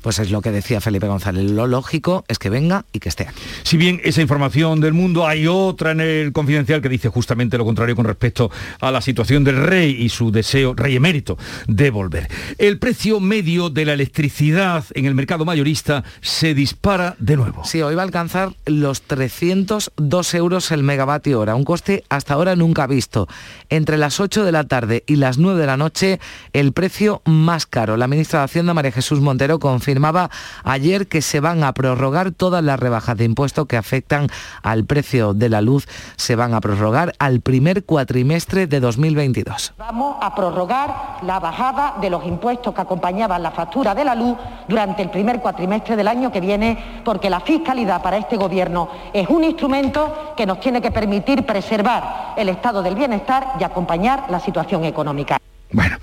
[0.03, 1.51] Pues es lo que decía Felipe González.
[1.51, 3.41] Lo lógico es que venga y que esté aquí.
[3.65, 7.65] Si bien esa información del mundo, hay otra en el confidencial que dice justamente lo
[7.65, 11.37] contrario con respecto a la situación del rey y su deseo, rey emérito,
[11.67, 12.29] de volver.
[12.57, 17.65] El precio medio de la electricidad en el mercado mayorista se dispara de nuevo.
[17.65, 22.57] Sí, hoy va a alcanzar los 302 euros el megavatio hora, un coste hasta ahora
[22.57, 23.29] nunca visto.
[23.69, 26.21] Entre las 8 de la tarde y las 9 de la noche,
[26.55, 27.97] el precio más caro.
[27.97, 30.31] La ministra de Hacienda, María Jesús Montero, confirma afirmaba
[30.63, 34.29] ayer que se van a prorrogar todas las rebajas de impuestos que afectan
[34.63, 39.75] al precio de la luz, se van a prorrogar al primer cuatrimestre de 2022.
[39.79, 44.39] Vamos a prorrogar la bajada de los impuestos que acompañaban la factura de la luz
[44.69, 49.29] durante el primer cuatrimestre del año que viene, porque la fiscalidad para este Gobierno es
[49.29, 54.39] un instrumento que nos tiene que permitir preservar el estado del bienestar y acompañar la
[54.39, 55.41] situación económica.
[55.73, 55.99] Bueno,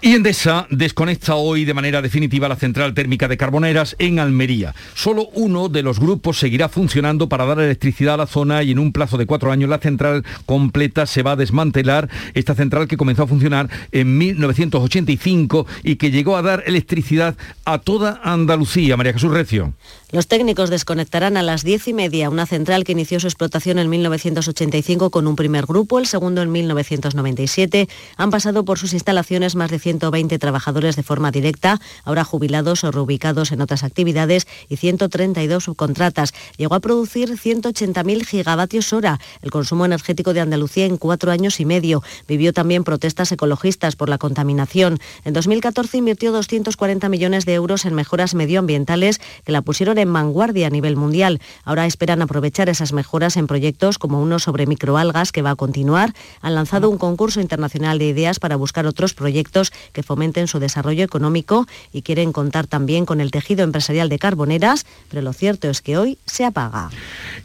[0.00, 4.74] y Endesa desconecta hoy de manera definitiva la central térmica de Carboneras en Almería.
[4.94, 8.78] Solo uno de los grupos seguirá funcionando para dar electricidad a la zona y en
[8.78, 12.08] un plazo de cuatro años la central completa se va a desmantelar.
[12.34, 17.78] Esta central que comenzó a funcionar en 1985 y que llegó a dar electricidad a
[17.78, 18.96] toda Andalucía.
[18.96, 19.74] María Jesús Recio.
[20.10, 23.90] Los técnicos desconectarán a las diez y media una central que inició su explotación en
[23.90, 27.88] 1985 con un primer grupo, el segundo en 1997.
[28.16, 32.90] Han pasado por sus instalaciones más de 120 trabajadores de forma directa, ahora jubilados o
[32.90, 36.34] reubicados en otras actividades y 132 subcontratas.
[36.58, 41.64] Llegó a producir 180.000 gigavatios hora, el consumo energético de Andalucía en cuatro años y
[41.64, 42.02] medio.
[42.26, 44.98] Vivió también protestas ecologistas por la contaminación.
[45.24, 50.66] En 2014 invirtió 240 millones de euros en mejoras medioambientales que la pusieron en vanguardia
[50.66, 51.40] a nivel mundial.
[51.64, 56.12] Ahora esperan aprovechar esas mejoras en proyectos como uno sobre microalgas que va a continuar.
[56.42, 61.04] Han lanzado un concurso internacional de ideas para buscar otros proyectos que fomenten su desarrollo
[61.04, 65.82] económico y quieren contar también con el tejido empresarial de carboneras, pero lo cierto es
[65.82, 66.90] que hoy se apaga.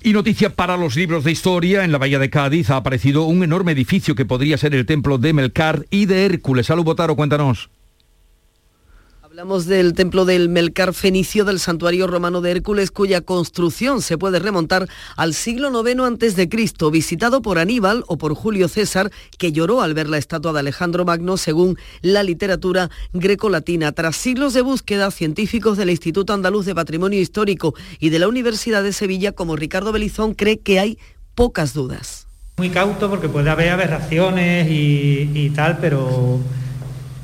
[0.01, 3.43] Y noticia para los libros de historia, en la bahía de Cádiz ha aparecido un
[3.43, 6.67] enorme edificio que podría ser el templo de Melcar y de Hércules.
[6.67, 7.69] Salud Botaro, cuéntanos.
[9.33, 14.37] Hablamos del templo del Melcar fenicio del santuario romano de Hércules, cuya construcción se puede
[14.37, 16.47] remontar al siglo IX a.C.,
[16.91, 21.03] visitado por Aníbal o por Julio César, que lloró al ver la estatua de Alejandro
[21.03, 23.91] Magno, según la literatura grecolatina.
[23.91, 28.83] Tras siglos de búsqueda, científicos del Instituto Andaluz de Patrimonio Histórico y de la Universidad
[28.83, 30.99] de Sevilla, como Ricardo Belizón, cree que hay
[31.33, 32.27] pocas dudas.
[32.57, 36.39] Muy cauto porque puede haber aberraciones y, y tal, pero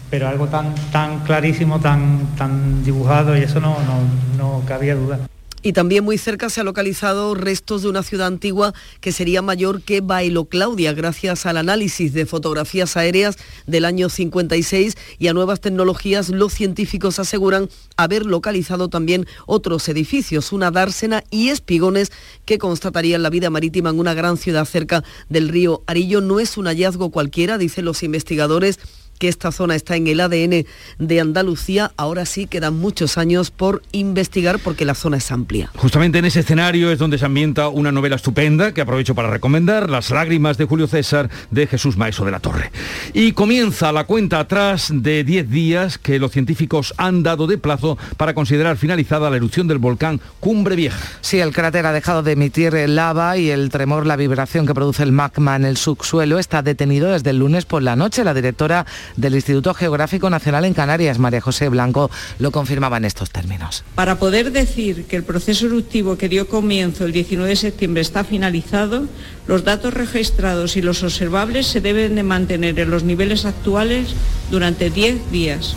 [0.10, 4.00] pero algo tan, tan clarísimo, tan, tan dibujado, y eso no, no,
[4.38, 5.20] no cabía duda.
[5.62, 9.82] Y también muy cerca se ha localizado restos de una ciudad antigua que sería mayor
[9.82, 15.60] que Bailo Claudia, gracias al análisis de fotografías aéreas del año 56 y a nuevas
[15.60, 17.68] tecnologías, los científicos aseguran
[17.98, 22.14] haber localizado también otros edificios, una dársena y espigones
[22.46, 26.22] que constatarían la vida marítima en una gran ciudad cerca del río Arillo.
[26.22, 28.80] No es un hallazgo cualquiera, dicen los investigadores
[29.20, 30.66] que esta zona está en el ADN
[30.98, 31.92] de Andalucía.
[31.98, 35.70] Ahora sí quedan muchos años por investigar porque la zona es amplia.
[35.76, 39.90] Justamente en ese escenario es donde se ambienta una novela estupenda que aprovecho para recomendar,
[39.90, 42.72] Las lágrimas de Julio César de Jesús Maeso de la Torre.
[43.14, 47.98] Y comienza la cuenta atrás de 10 días que los científicos han dado de plazo
[48.18, 51.00] para considerar finalizada la erupción del volcán Cumbre Vieja.
[51.22, 55.04] Sí, el cráter ha dejado de emitir lava y el tremor, la vibración que produce
[55.04, 58.24] el magma en el subsuelo está detenido desde el lunes por la noche.
[58.24, 63.30] La directora del Instituto Geográfico Nacional en Canarias, María José Blanco, lo confirmaba en estos
[63.30, 63.84] términos.
[63.96, 68.24] Para poder decir que el proceso eruptivo que dio comienzo el 19 de septiembre está
[68.24, 69.08] finalizado,
[69.48, 74.14] los datos registrados y los observables se deben de mantener en los niveles actuales
[74.52, 75.76] durante 10 días.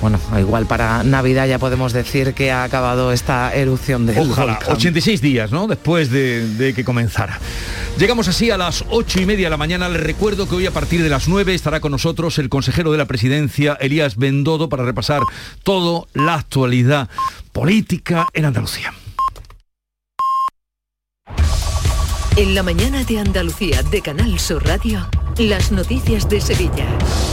[0.00, 5.20] Bueno, igual para Navidad ya podemos decir que ha acabado esta erupción de Ojalá, 86
[5.20, 5.66] días, ¿no?
[5.66, 7.40] Después de, de, que comenzara.
[7.98, 9.88] Llegamos así a las 8 y media de la mañana.
[9.88, 12.98] Les recuerdo que hoy a partir de las 9 estará con nosotros el consejero de
[12.98, 15.22] la presidencia, Elías Bendodo, para repasar
[15.64, 17.08] toda la actualidad
[17.52, 18.94] política en Andalucía.
[22.36, 25.08] En la mañana de Andalucía de Canal Sur Radio.
[25.36, 26.86] Las noticias de Sevilla.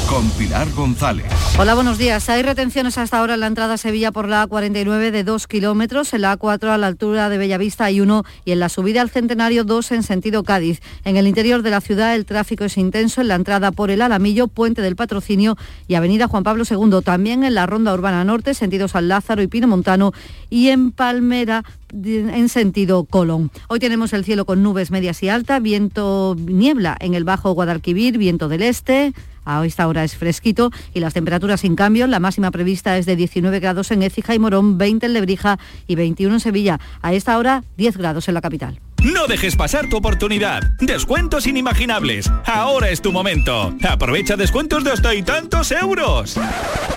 [0.08, 1.26] Con Pilar González.
[1.58, 2.30] Hola, buenos días.
[2.30, 6.14] Hay retenciones hasta ahora en la entrada a Sevilla por la A49 de 2 kilómetros,
[6.14, 9.10] en la A4 a la altura de Bellavista hay uno y en la subida al
[9.10, 10.82] Centenario 2 en sentido Cádiz.
[11.04, 14.04] En el interior de la ciudad el tráfico es intenso en la entrada por el
[14.04, 17.02] Alamillo, Puente del Patrocinio y Avenida Juan Pablo II.
[17.04, 20.12] También en la Ronda Urbana Norte, sentido San Lázaro y Pino Montano
[20.52, 21.64] y en Palmera
[22.04, 23.52] en sentido Colón.
[23.68, 27.54] Hoy tenemos el cielo con nubes medias y altas, viento niebla en el Bajo
[27.94, 29.14] Viento del este.
[29.46, 32.08] A esta hora es fresquito y las temperaturas sin cambio.
[32.08, 35.96] La máxima prevista es de 19 grados en Écija y Morón, 20 en Lebrija y
[35.96, 36.80] 21 en Sevilla.
[37.02, 38.80] A esta hora 10 grados en la capital.
[39.06, 40.64] No dejes pasar tu oportunidad.
[40.80, 42.32] Descuentos inimaginables.
[42.44, 43.72] Ahora es tu momento.
[43.88, 46.40] Aprovecha descuentos de hasta y tantos euros.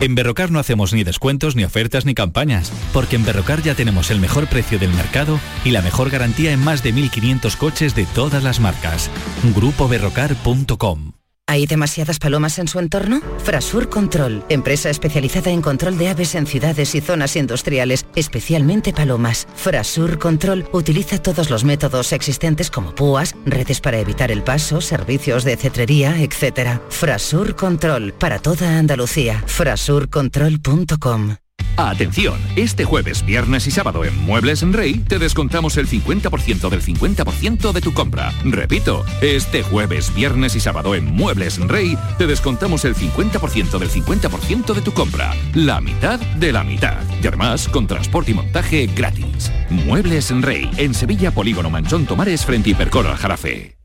[0.00, 2.72] En Berrocar no hacemos ni descuentos, ni ofertas, ni campañas.
[2.94, 6.64] Porque en Berrocar ya tenemos el mejor precio del mercado y la mejor garantía en
[6.64, 9.10] más de 1.500 coches de todas las marcas.
[9.54, 11.17] GrupoBerrocar.com
[11.48, 13.22] ¿Hay demasiadas palomas en su entorno?
[13.42, 19.48] Frasur Control, empresa especializada en control de aves en ciudades y zonas industriales, especialmente palomas.
[19.56, 25.42] Frasur Control utiliza todos los métodos existentes como púas, redes para evitar el paso, servicios
[25.44, 26.80] de cetrería, etc.
[26.90, 29.42] Frasur Control, para toda Andalucía.
[29.46, 31.36] Frasurcontrol.com
[31.78, 36.82] Atención, este jueves, viernes y sábado en Muebles en Rey te descontamos el 50% del
[36.82, 38.32] 50% de tu compra.
[38.44, 43.90] Repito, este jueves, viernes y sábado en Muebles en Rey te descontamos el 50% del
[43.90, 45.32] 50% de tu compra.
[45.54, 46.98] La mitad de la mitad.
[47.22, 49.52] Y además con transporte y montaje gratis.
[49.70, 53.78] Muebles en Rey, en Sevilla Polígono Manchón Tomares frente Hipercor al Jarafe.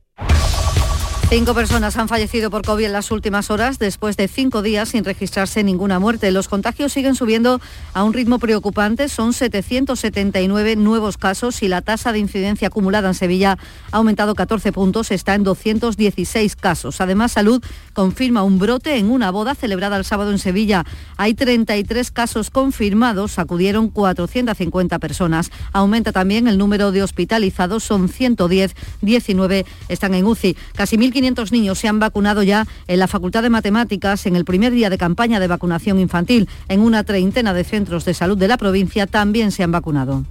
[1.35, 5.03] Cinco personas han fallecido por COVID en las últimas horas después de cinco días sin
[5.03, 6.29] registrarse ninguna muerte.
[6.29, 7.59] Los contagios siguen subiendo
[7.95, 9.09] a un ritmo preocupante.
[9.09, 13.57] Son 779 nuevos casos y la tasa de incidencia acumulada en Sevilla
[13.91, 15.09] ha aumentado 14 puntos.
[15.09, 17.01] Está en 216 casos.
[17.01, 20.85] Además, Salud confirma un brote en una boda celebrada el sábado en Sevilla.
[21.17, 23.39] Hay 33 casos confirmados.
[23.39, 25.49] Acudieron 450 personas.
[25.71, 27.83] Aumenta también el número de hospitalizados.
[27.83, 28.75] Son 110.
[29.01, 30.55] 19 están en UCI.
[30.75, 34.73] Casi 1.500 niños se han vacunado ya en la Facultad de Matemáticas en el primer
[34.73, 36.49] día de campaña de vacunación infantil.
[36.67, 40.25] En una treintena de centros de salud de la provincia también se han vacunado.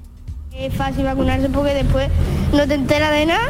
[0.55, 2.09] Es fácil vacunarse porque después
[2.52, 3.48] no te entera de nada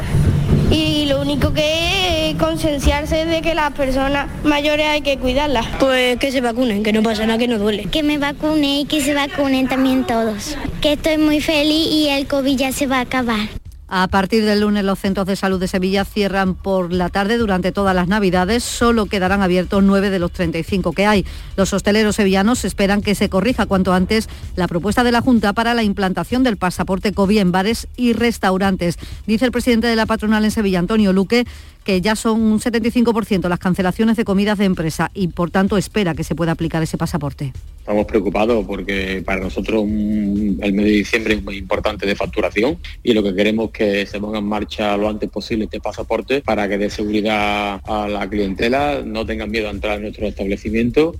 [0.71, 5.65] y lo único que es concienciarse de que las personas mayores hay que cuidarlas.
[5.79, 7.85] Pues que se vacunen, que no pasa nada, que no duele.
[7.85, 10.57] Que me vacune y que se vacunen también todos.
[10.81, 13.62] Que estoy muy feliz y el COVID ya se va a acabar.
[13.95, 17.71] A partir del lunes los centros de salud de Sevilla cierran por la tarde durante
[17.71, 18.63] todas las Navidades.
[18.63, 21.27] Solo quedarán abiertos nueve de los 35 que hay.
[21.57, 25.75] Los hosteleros sevillanos esperan que se corrija cuanto antes la propuesta de la Junta para
[25.75, 28.97] la implantación del pasaporte COVID en bares y restaurantes.
[29.27, 31.45] Dice el presidente de la patronal en Sevilla, Antonio Luque,
[31.83, 36.13] que ya son un 75% las cancelaciones de comidas de empresa y por tanto espera
[36.15, 37.53] que se pueda aplicar ese pasaporte.
[37.79, 43.13] Estamos preocupados porque para nosotros el mes de diciembre es muy importante de facturación y
[43.13, 46.67] lo que queremos es que se ponga en marcha lo antes posible este pasaporte para
[46.69, 51.15] que dé seguridad a la clientela, no tengan miedo a entrar en nuestro establecimiento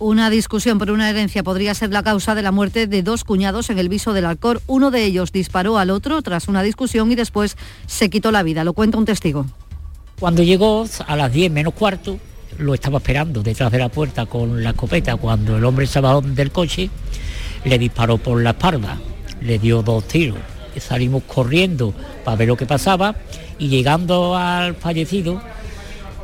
[0.00, 3.68] una discusión por una herencia podría ser la causa de la muerte de dos cuñados
[3.68, 4.62] en el viso del Alcor.
[4.66, 8.64] Uno de ellos disparó al otro tras una discusión y después se quitó la vida.
[8.64, 9.44] Lo cuenta un testigo.
[10.20, 12.18] Cuando llegó a las 10 menos cuarto,
[12.58, 15.16] lo estaba esperando detrás de la puerta con la escopeta.
[15.16, 16.90] Cuando el hombre bajó del coche,
[17.64, 18.98] le disparó por la espalda,
[19.40, 20.36] le dio dos tiros.
[20.78, 23.16] Salimos corriendo para ver lo que pasaba
[23.58, 25.40] y llegando al fallecido,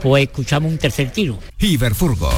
[0.02, 1.38] pues escuchamos un tercer tiro.
[1.58, 2.30] Iberfurgo,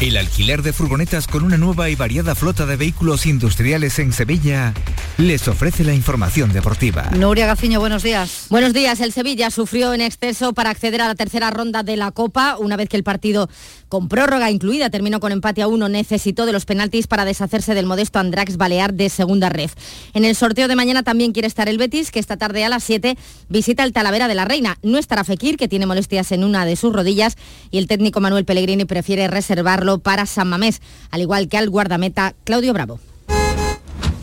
[0.00, 4.72] el alquiler de furgonetas con una nueva y variada flota de vehículos industriales en Sevilla,
[5.16, 7.10] les ofrece la información deportiva.
[7.16, 8.46] Nuria Gaciño, buenos días.
[8.48, 9.00] Buenos días.
[9.00, 12.76] El Sevilla sufrió en exceso para acceder a la tercera ronda de la Copa, una
[12.76, 13.50] vez que el partido
[13.88, 17.86] con prórroga incluida terminó con empate a uno, necesitó de los penaltis para deshacerse del
[17.86, 19.70] modesto Andrax Balear de segunda red.
[20.14, 22.84] En el sorteo de mañana también quiere estar el Betis, que esta tarde a las
[22.84, 23.16] 7
[23.48, 24.78] visita el Talavera de la Reina.
[24.82, 27.36] No estará Fekir, que tiene molestias en una de sus rodillas,
[27.72, 32.34] y el técnico Manuel Pellegrini prefiere reservarlo para San Mamés, al igual que al guardameta
[32.44, 33.00] Claudio Bravo.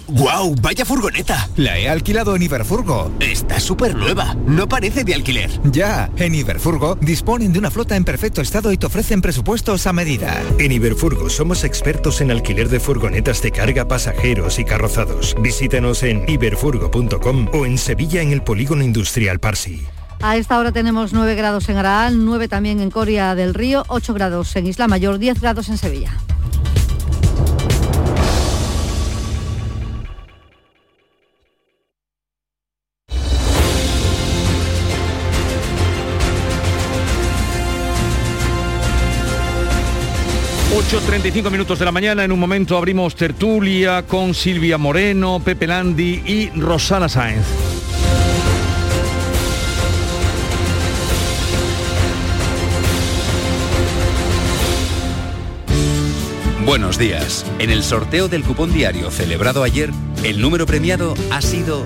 [0.08, 0.56] ¡Guau!
[0.62, 1.50] ¡Vaya furgoneta!
[1.58, 3.12] La he alquilado en Iberfurgo.
[3.20, 4.36] Está súper nueva.
[4.46, 5.50] No parece de alquiler.
[5.72, 9.94] Ya, en Iberfurgo disponen de una flota en perfecto estado y te ofrecen presupuestos a
[9.94, 10.42] medida.
[10.60, 15.36] En Iberfurgo somos expertos en alquiler de furgonetas de carga, pasajeros y carrozados.
[15.42, 19.86] Visítanos en iberfurgo.com o en Sevilla en el Polígono Industrial Parsi.
[20.28, 24.12] A esta hora tenemos 9 grados en Araal, 9 también en Coria del Río, 8
[24.16, 26.18] grados en Isla Mayor, 10 grados en Sevilla.
[40.76, 42.24] ...8.35 minutos de la mañana...
[42.24, 44.04] ...en un momento abrimos tertulia...
[44.08, 47.85] ...con Silvia Moreno, Pepe Landi y Rosana Sáenz.
[56.66, 57.46] Buenos días.
[57.60, 59.92] En el sorteo del cupón diario celebrado ayer,
[60.24, 61.86] el número premiado ha sido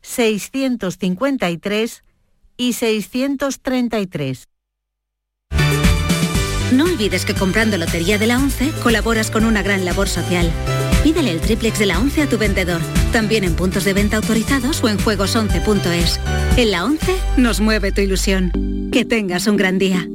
[0.00, 2.04] 653
[2.56, 4.48] y 633.
[6.72, 10.50] No olvides que comprando Lotería de la 11 colaboras con una gran labor social.
[11.02, 12.80] Pídele el triplex de la 11 a tu vendedor,
[13.12, 16.20] también en puntos de venta autorizados o en juegos11.es.
[16.56, 18.52] En la 11 nos mueve tu ilusión.
[18.92, 20.08] Que tengas un gran día.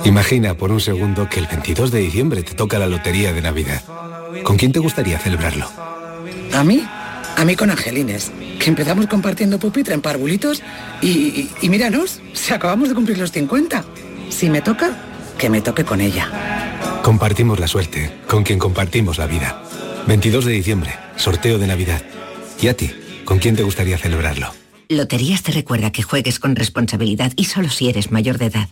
[0.03, 3.82] Imagina por un segundo que el 22 de diciembre te toca la lotería de Navidad.
[4.43, 5.70] ¿Con quién te gustaría celebrarlo?
[6.53, 6.84] ¿A mí?
[7.40, 10.62] A mí con Angelines, que empezamos compartiendo pupitre en parvulitos
[11.02, 13.86] y, y, y míranos, si acabamos de cumplir los 50.
[14.30, 14.92] Si me toca,
[15.38, 16.30] que me toque con ella.
[17.02, 19.64] Compartimos la suerte, con quien compartimos la vida.
[20.06, 22.02] 22 de diciembre, sorteo de Navidad.
[22.62, 22.92] ¿Y a ti?
[23.24, 24.54] ¿Con quién te gustaría celebrarlo?
[24.90, 28.70] Loterías te recuerda que juegues con responsabilidad y solo si eres mayor de edad.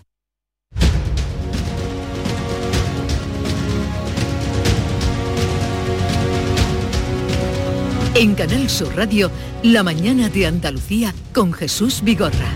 [8.20, 9.30] En Canal Sur Radio,
[9.62, 12.50] La mañana de Andalucía con Jesús Vigorra.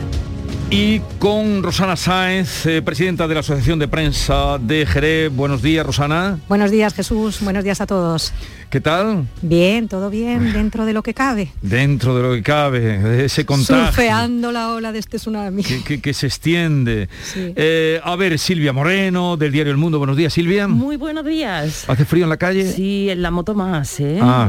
[0.71, 5.31] Y con Rosana Sáenz, eh, presidenta de la Asociación de Prensa de Jerez.
[5.31, 6.39] Buenos días, Rosana.
[6.49, 7.41] Buenos días, Jesús.
[7.41, 8.33] Buenos días a todos.
[8.71, 9.27] ¿Qué tal?
[9.41, 11.51] Bien, todo bien, dentro de lo que cabe.
[11.61, 13.87] Dentro de lo que cabe, ese contagio.
[13.87, 15.61] Surfeando la ola de este tsunami.
[15.61, 17.09] Que, se extiende.
[17.35, 19.97] Eh, a ver, Silvia Moreno, del diario El Mundo.
[19.97, 20.69] Buenos días, Silvia.
[20.69, 21.83] Muy buenos días.
[21.89, 22.71] ¿Hace frío en la calle?
[22.71, 24.19] Sí, en la moto más, ¿eh?
[24.21, 24.47] Ah,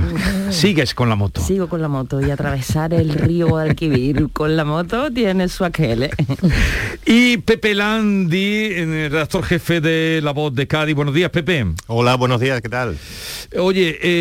[0.50, 1.40] sigues con la moto.
[1.40, 6.04] Sigo con la moto y atravesar el río Alquivir con la moto tiene su aquel,
[6.04, 6.10] ¿eh?
[7.06, 10.94] y Pepe Landi, el redactor jefe de La Voz de Cádiz.
[10.94, 11.66] Buenos días, Pepe.
[11.88, 12.96] Hola, buenos días, ¿qué tal?
[13.58, 14.11] Oye, eh,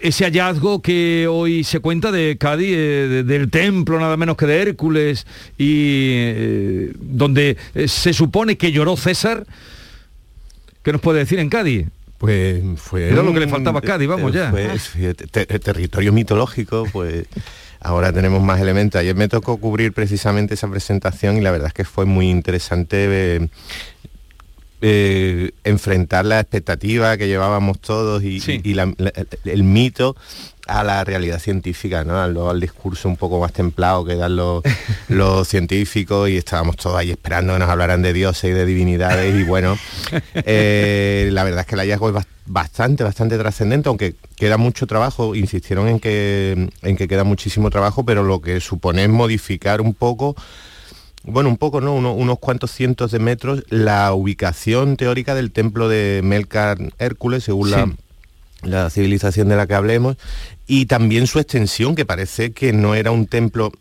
[0.00, 4.60] ese hallazgo que hoy se cuenta de Cádiz, eh, del templo nada menos que de
[4.60, 5.26] Hércules,
[5.58, 7.56] y eh, donde
[7.86, 9.46] se supone que lloró César,
[10.82, 11.86] ¿qué nos puede decir en Cádiz?
[12.18, 13.08] Pues fue...
[13.08, 14.52] Era lo que le faltaba a Cádiz, vamos ya.
[15.60, 17.26] territorio mitológico, pues
[17.80, 19.00] ahora tenemos más elementos.
[19.00, 23.48] Ayer me tocó cubrir precisamente esa presentación y la verdad es que fue muy interesante
[24.82, 28.40] eh, enfrentar la expectativa que llevábamos todos y,
[29.44, 30.16] el mito
[30.66, 32.20] a la realidad científica, ¿no?
[32.48, 34.62] Al, discurso un poco más templado que dan los,
[35.08, 39.34] los, científicos y estábamos todos ahí esperando que nos hablaran de dioses y de divinidades
[39.34, 39.76] y bueno,
[40.34, 45.34] eh, la verdad es que el hallazgo es bastante, bastante trascendente, aunque queda mucho trabajo,
[45.34, 49.94] insistieron en que, en que queda muchísimo trabajo, pero lo que supone es modificar un
[49.94, 50.36] poco
[51.24, 51.94] bueno, un poco, ¿no?
[51.94, 57.90] unos cuantos cientos de metros, la ubicación teórica del templo de Melcar Hércules, según la,
[58.62, 60.16] la civilización de la que hablemos,
[60.66, 63.72] y también su extensión, que parece que no era un templo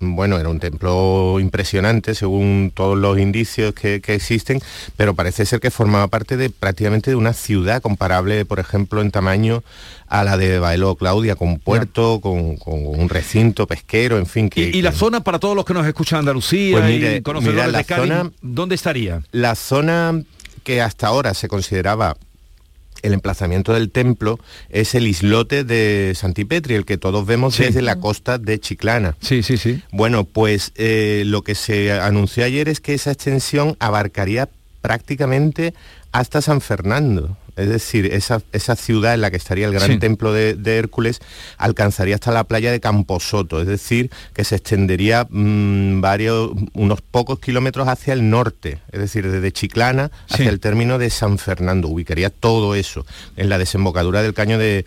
[0.00, 4.60] bueno, era un templo impresionante según todos los indicios que, existen,
[4.96, 9.10] pero parece ser que formaba parte de prácticamente de una ciudad comparable, por ejemplo, en
[9.10, 9.62] tamaño
[10.08, 14.50] a la de Baelo Claudia, con puerto, con, un recinto pesquero, en fin.
[14.54, 18.32] ¿Y, la zona para todos los que nos escuchan Andalucía pues y conocedores de Cádiz,
[18.40, 19.22] ¿dónde estaría?
[19.32, 20.22] La zona
[20.64, 22.16] que hasta ahora se consideraba
[23.02, 24.38] el emplazamiento del templo
[24.68, 29.16] es el islote de Santipetri, el que todos vemos desde la costa de Chiclana.
[29.20, 29.82] Sí, sí, sí.
[29.92, 34.48] Bueno, pues eh, lo que se anunció ayer es que esa extensión abarcaría
[34.80, 35.74] prácticamente
[36.12, 37.36] hasta San Fernando.
[37.60, 41.20] Es decir, esa, esa ciudad en la que estaría el gran templo de, Hércules
[41.58, 47.38] alcanzaría hasta la playa de Camposoto, es decir, que se extendería mm, varios, unos pocos
[47.38, 51.88] kilómetros hacia el norte, es decir, desde Chiclana hacia el término de San Fernando.
[51.88, 53.04] Ubicaría todo eso
[53.36, 54.86] en la desembocadura del caño de,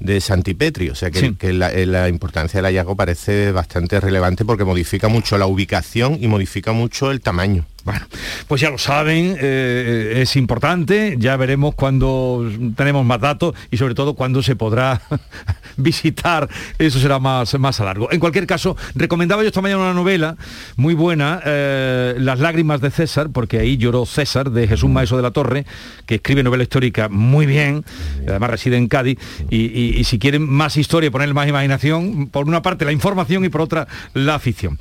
[0.00, 5.08] de Santipetri, o sea que, eh, la, importancia del hallazgo parece bastante relevante porque modifica
[5.08, 7.66] mucho la ubicación y modifica mucho el tamaño.
[7.82, 8.06] Bueno,
[8.46, 12.46] pues ya lo saben, eh, es importante, ya veremos cuando
[12.76, 15.00] tenemos más datos y sobre todo cuándo se podrá
[15.78, 16.48] visitar,
[16.78, 18.12] eso será más, más a largo.
[18.12, 20.36] En cualquier caso, recomendaba yo esta mañana una novela
[20.76, 25.22] muy buena, eh, Las lágrimas de César, porque ahí lloró César, de Jesús Maeso de
[25.22, 25.64] la Torre,
[26.04, 27.82] que escribe novela histórica muy bien,
[28.28, 32.62] además reside en Cádiz, y y, si quieren más historia, poner más imaginación, por una
[32.62, 34.78] parte la información y por otra la ficción.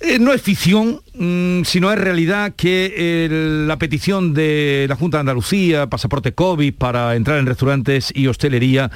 [0.00, 3.28] Eh, no es ficción, mm, sino es realidad que
[3.66, 8.90] la petición de la Junta de Andalucía, pasaporte COVID para entrar en restaurantes y hostelería,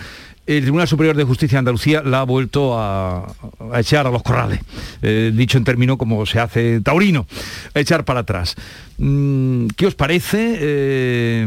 [0.46, 3.32] el Tribunal Superior de Justicia de Andalucía la ha vuelto a,
[3.76, 4.60] echar a los corrales,
[5.00, 7.26] eh, dicho en términos como se hace taurino,
[7.74, 8.56] a echar para atrás.
[8.98, 10.56] Mm, ¿Qué os parece?
[10.60, 11.46] Eh,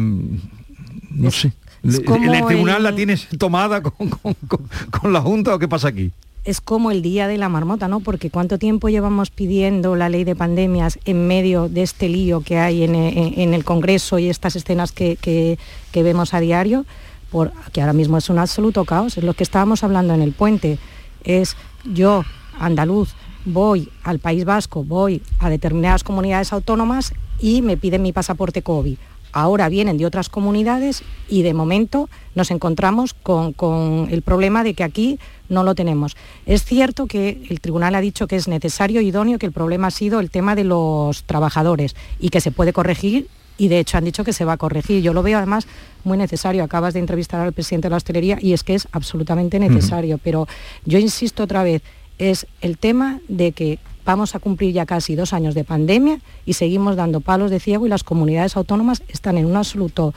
[1.12, 1.52] no sé.
[1.86, 6.12] ¿El tribunal la tienes tomada con, la Junta o qué pasa aquí?
[6.44, 8.02] es como el día de la marmota, ¿no?
[8.02, 12.60] Porque cuánto tiempo llevamos pidiendo la ley de pandemias en medio de este lío que
[12.60, 15.58] hay en, el Congreso y estas escenas que,
[15.96, 16.86] vemos a diario,
[17.32, 19.18] por, que ahora mismo es un absoluto caos.
[19.18, 20.78] Es lo que estábamos hablando en el puente.
[21.24, 22.24] Es yo,
[22.60, 23.16] andaluz,
[23.46, 28.98] voy al País Vasco, voy a determinadas comunidades autónomas y me piden mi pasaporte COVID
[29.36, 34.84] ahora vienen de otras comunidades y de momento nos encontramos con, el problema de que
[34.84, 35.20] aquí
[35.50, 36.16] no lo tenemos.
[36.46, 39.88] Es cierto que el tribunal ha dicho que es necesario y idóneo, que el problema
[39.88, 43.28] ha sido el tema de los trabajadores y que se puede corregir
[43.58, 45.04] y de hecho han dicho que se va a corregir.
[45.04, 45.68] Yo lo veo además
[46.06, 46.64] muy necesario.
[46.64, 50.18] Acabas de entrevistar al presidente de la hostelería y es que es absolutamente necesario.
[50.18, 50.48] Pero
[50.86, 51.82] yo insisto otra vez,
[52.18, 56.54] es el tema de que vamos a cumplir ya casi dos años de pandemia y
[56.54, 60.14] seguimos dando palos de ciego y las comunidades autónomas están en un absoluto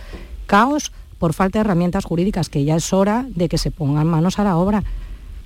[0.47, 4.39] caos por falta de herramientas jurídicas, que ya es hora de que se pongan manos
[4.39, 4.85] a la obra.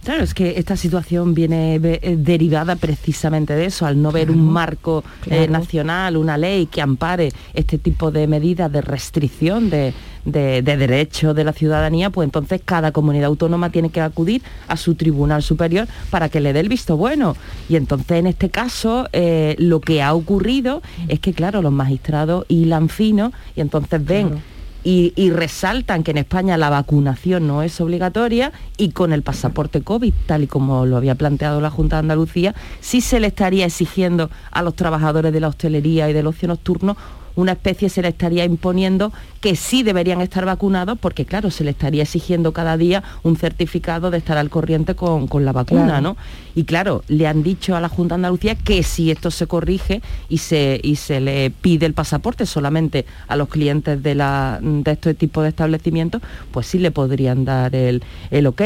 [0.04, 4.50] Claro, es que esta situación viene eh, derivada precisamente de eso, al no ver un
[4.50, 9.94] marco eh, nacional, una ley que ampare este tipo de medidas de restricción de,
[10.24, 14.96] de, derechos de la ciudadanía, pues entonces cada comunidad autónoma tiene que acudir a su
[14.96, 17.36] tribunal superior para que le dé el visto bueno.
[17.68, 22.44] Y entonces en este caso eh, lo que ha ocurrido es que, claro, los magistrados
[22.48, 24.42] hilan fino y entonces ven
[24.84, 30.12] y, resaltan que en España la vacunación no es obligatoria y con el pasaporte COVID,
[30.26, 34.30] tal y como lo había planteado la Junta de Andalucía, sí se le estaría exigiendo
[34.50, 36.96] a los trabajadores de la hostelería y del ocio nocturno
[37.34, 39.12] una especie se le estaría imponiendo
[39.42, 44.12] que sí deberían estar vacunados porque claro, se le estaría exigiendo cada día un certificado
[44.12, 46.16] de estar al corriente con, la vacuna, ¿no?
[46.54, 50.00] Y claro, le han dicho a la Junta de Andalucía que si esto se corrige
[50.28, 54.92] y se, y se le pide el pasaporte solamente a los clientes de, la, de
[54.92, 56.22] este tipo de establecimientos,
[56.52, 58.62] pues sí le podrían dar el, el ok.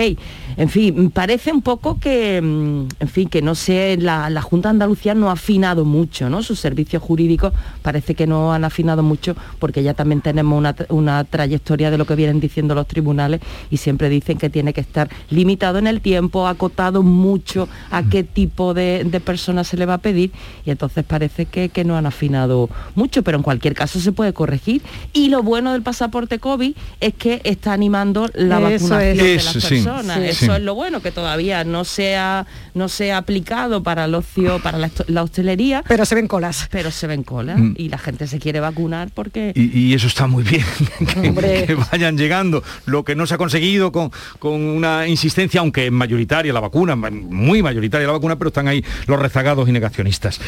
[0.58, 4.68] En fin, parece un poco que, mm, en fin, que no sé, la, la Junta
[4.68, 6.42] de Andalucía no ha afinado mucho, ¿no?
[6.42, 11.90] Sus servicios jurídicos parece que no han afinado mucho porque ya también tenemos una, trayectoria
[11.90, 13.40] de lo que vienen diciendo los tribunales
[13.70, 18.24] y siempre dicen que tiene que estar limitado en el tiempo, acotado mucho a qué
[18.24, 20.30] tipo de, personas se le va a pedir
[20.64, 24.82] y entonces parece que, no han afinado mucho, pero en cualquier caso se puede corregir.
[25.12, 30.18] Y lo bueno del pasaporte COVID es que está animando la vacunación de las personas.
[30.18, 34.14] Eso es lo bueno, que todavía no se ha, no se ha aplicado para el
[34.14, 35.84] ocio, para la, hostelería.
[35.86, 36.68] Pero se ven colas.
[36.70, 37.74] Pero se ven colas mm.
[37.76, 39.52] y la gente se quiere vacunar porque...
[39.54, 40.55] Y, eso está muy bien,
[41.66, 42.62] que, vayan llegando.
[42.86, 47.62] Lo que no se ha conseguido con, con una insistencia, aunque mayoritaria la vacuna, muy
[47.62, 50.40] mayoritaria la vacuna, pero están ahí los rezagados y negacionistas.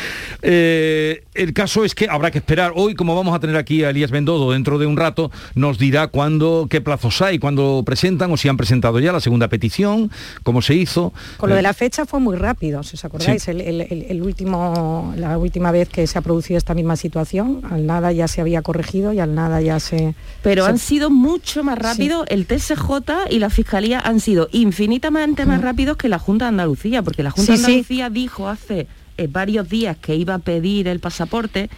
[0.42, 2.72] Eh, el caso es que habrá que esperar.
[2.74, 6.09] Hoy, como vamos a tener aquí a Elías Bendodo dentro de un rato, nos dirá
[6.09, 10.11] cuándo, qué plazos hay, cuándo presentan o si han presentado ya la segunda petición,
[10.42, 11.12] cómo se hizo.
[11.36, 15.70] Con lo de la fecha fue muy rápido, si os acordáis, el, último, la última
[15.70, 19.20] vez que se ha producido esta misma situación, al nada ya se había corregido y
[19.20, 19.97] al nada ya se...
[20.42, 25.61] Pero han sido mucho más rápidos, el TSJ y la Fiscalía han sido infinitamente más
[25.61, 28.86] rápidos que la Junta de Andalucía, porque la Junta de Andalucía dijo hace
[29.16, 31.70] eh, varios días que iba a pedir el pasaporte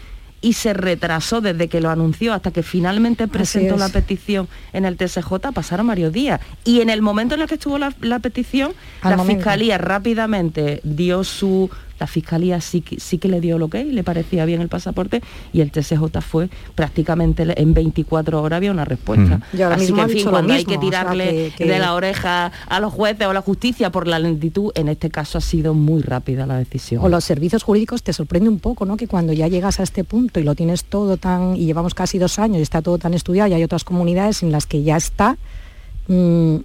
[0.42, 4.96] y se retrasó desde que lo anunció hasta que finalmente presentó la petición en el
[4.96, 6.40] TSJ, pasaron varios días.
[6.64, 11.70] Y en el momento en el que estuvo la, petición, la Fiscalía rápidamente dio su
[12.00, 15.22] la Fiscalía sí, sí que le dio lo que le parecía bien el pasaporte
[15.52, 19.40] y el TSJ fue prácticamente en 24 horas había una respuesta.
[19.70, 23.30] Así que, en fin, cuando hay que tirarle de la oreja a los jueces o
[23.30, 27.04] a la justicia por la lentitud, en este caso ha sido muy rápida la decisión.
[27.04, 28.96] O los servicios jurídicos te sorprende un poco, ¿no?
[28.96, 32.18] Que cuando ya llegas a este punto y lo tienes todo tan, y llevamos casi
[32.18, 34.96] dos años y está todo tan estudiado y hay otras comunidades en las que ya
[34.96, 35.36] está,
[36.08, 36.56] mm,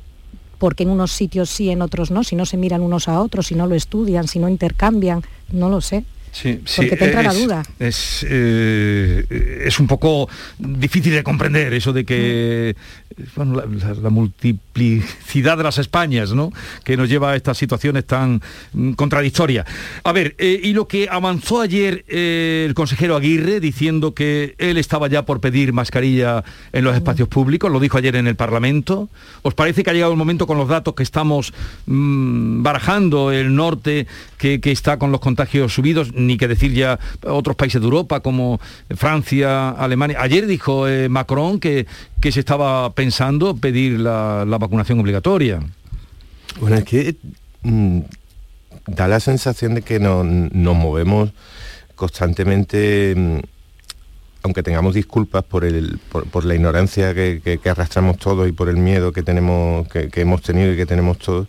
[0.57, 3.47] porque en unos sitios sí, en otros no, si no se miran unos a otros,
[3.47, 6.05] si no lo estudian, si no intercambian, no lo sé.
[6.35, 7.63] Sí, Porque te entra la duda.
[7.79, 10.27] Es, eh, es, un poco
[10.59, 12.75] difícil de comprender eso de que
[13.37, 13.63] bueno,
[14.01, 16.51] la, multiplicidad de las Españas, ¿no?
[16.83, 18.41] Que nos lleva a estas situaciones tan
[18.73, 19.65] mm, contradictorias.
[20.03, 24.77] A ver, eh, y lo que avanzó ayer eh, el consejero Aguirre diciendo que él
[24.77, 29.07] estaba ya por pedir mascarilla en los espacios públicos, lo dijo ayer en el Parlamento.
[29.41, 31.53] ¿Os parece que ha llegado el momento con los datos que estamos
[31.85, 34.07] mm, barajando, el norte
[34.37, 38.59] que, está con los contagios subidos, ni que decir ya otros países de Europa como
[38.95, 40.17] Francia, Alemania?
[40.21, 41.87] Ayer dijo eh, Macron que,
[42.21, 45.59] que se estaba pensando pedir la, vacunación obligatoria.
[46.59, 47.15] Bueno, es que
[47.63, 47.99] mm,
[48.87, 50.25] da la sensación de que nos
[50.75, 51.31] movemos
[51.95, 53.39] constantemente, mm,
[54.45, 59.11] aunque tengamos disculpas por, el, por, la ignorancia que, arrastramos todos y por el miedo
[59.11, 61.47] que, tenemos, que, hemos tenido y que tenemos todos,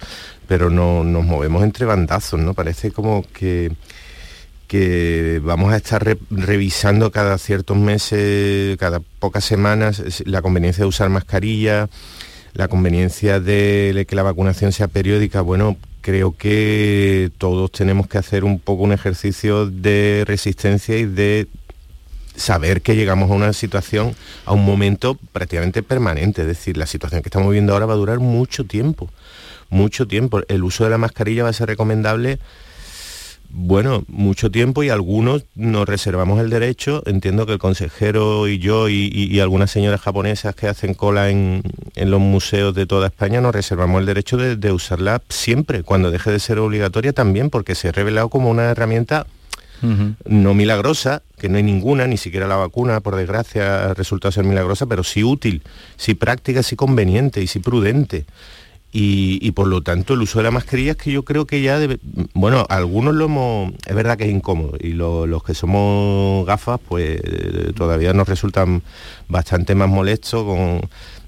[0.48, 2.54] pero no, nos movemos entre bandazos, ¿no?
[2.54, 3.72] Parece como que
[4.66, 11.08] que vamos a estar revisando cada ciertos meses, cada pocas semanas, la conveniencia de usar
[11.08, 11.88] mascarilla,
[12.52, 15.40] la conveniencia de que la vacunación sea periódica.
[15.40, 21.46] Bueno, creo que todos tenemos que hacer un poco un ejercicio de resistencia y de
[22.36, 24.14] saber que llegamos a una situación,
[24.44, 26.42] a un momento prácticamente permanente.
[26.42, 29.10] Es decir, la situación que estamos viendo ahora va a durar mucho tiempo,
[29.70, 30.42] mucho tiempo.
[30.48, 32.38] El uso de la mascarilla va a ser recomendable
[33.50, 38.88] bueno, mucho tiempo y algunos nos reservamos el derecho, entiendo que el consejero y yo
[38.88, 41.62] y, algunas señoras japonesas que hacen cola en,
[41.94, 46.40] los museos de toda España nos reservamos el derecho de, usarla siempre, cuando deje de
[46.40, 49.26] ser obligatoria también, porque se ha revelado como una herramienta
[50.24, 54.44] no milagrosa, que no hay ninguna, ni siquiera la vacuna, por desgracia, ha resultado ser
[54.44, 55.62] milagrosa, pero sí útil,
[55.96, 58.26] sí práctica, sí conveniente y sí prudente.
[58.98, 61.78] Y, por lo tanto el uso de la mascarilla es que yo creo que ya
[61.78, 61.98] debe,
[62.32, 67.20] bueno, algunos lo hemos, es verdad que es incómodo y los que somos gafas pues
[67.74, 68.82] todavía nos resultan
[69.28, 70.80] bastante más molestos con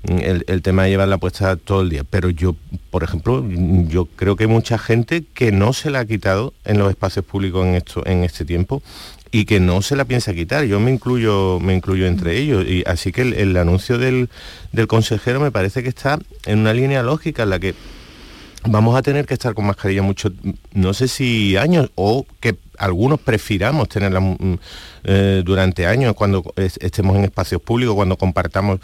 [0.05, 2.05] el, tema de llevarla puesta todo el día.
[2.09, 2.57] Pero yo,
[2.91, 6.79] por ejemplo, yo creo que hay mucha gente que no se la ha quitado en
[6.79, 8.83] los espacios públicos en, esto, en este tiempo
[9.31, 10.64] y que no se la piensa quitar.
[10.64, 12.66] Yo me incluyo, me incluyo entre ellos.
[12.66, 14.29] Y así que el, anuncio del,
[14.72, 17.74] del, consejero me parece que está en una línea lógica en la que
[18.64, 20.33] vamos a tener que estar con mascarilla mucho,
[20.72, 24.59] no sé si años, o que algunos prefiramos tenerla mm,
[25.05, 28.81] eh, durante años cuando estemos en espacios públicos, cuando compartamos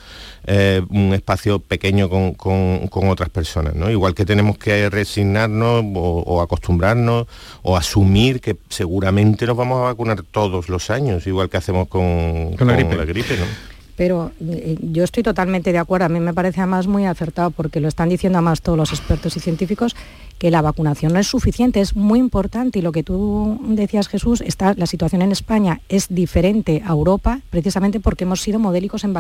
[0.46, 3.74] eh, un espacio pequeño con, otras personas.
[3.74, 3.90] ¿no?
[3.90, 7.26] Igual que tenemos que resignarnos o, acostumbrarnos
[7.62, 12.56] o asumir que seguramente nos vamos a vacunar todos los años, igual que hacemos con,
[12.58, 12.96] la gripe.
[12.96, 13.73] La gripe ¿no?
[13.96, 16.06] Pero eh, yo estoy totalmente de acuerdo.
[16.06, 19.36] A mí me parece además muy acertado porque lo están diciendo además todos los expertos
[19.36, 19.94] y científicos
[20.38, 24.40] que la vacunación no es suficiente, es muy importante y lo que tú decías Jesús,
[24.40, 29.14] está, la situación en España es diferente a Europa precisamente porque hemos sido modélicos en,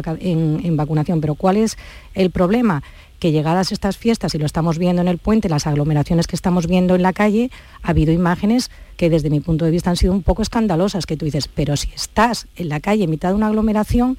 [0.64, 1.20] en vacunación.
[1.20, 1.76] Pero ¿cuál es
[2.14, 2.82] el problema?
[3.24, 6.66] que llegadas estas fiestas, y lo estamos viendo en el puente, las aglomeraciones que estamos
[6.66, 7.50] viendo en la calle,
[7.82, 11.16] ha habido imágenes que desde mi punto de vista han sido un poco escandalosas, que
[11.16, 14.18] tú dices, pero si estás en la calle en mitad de una aglomeración,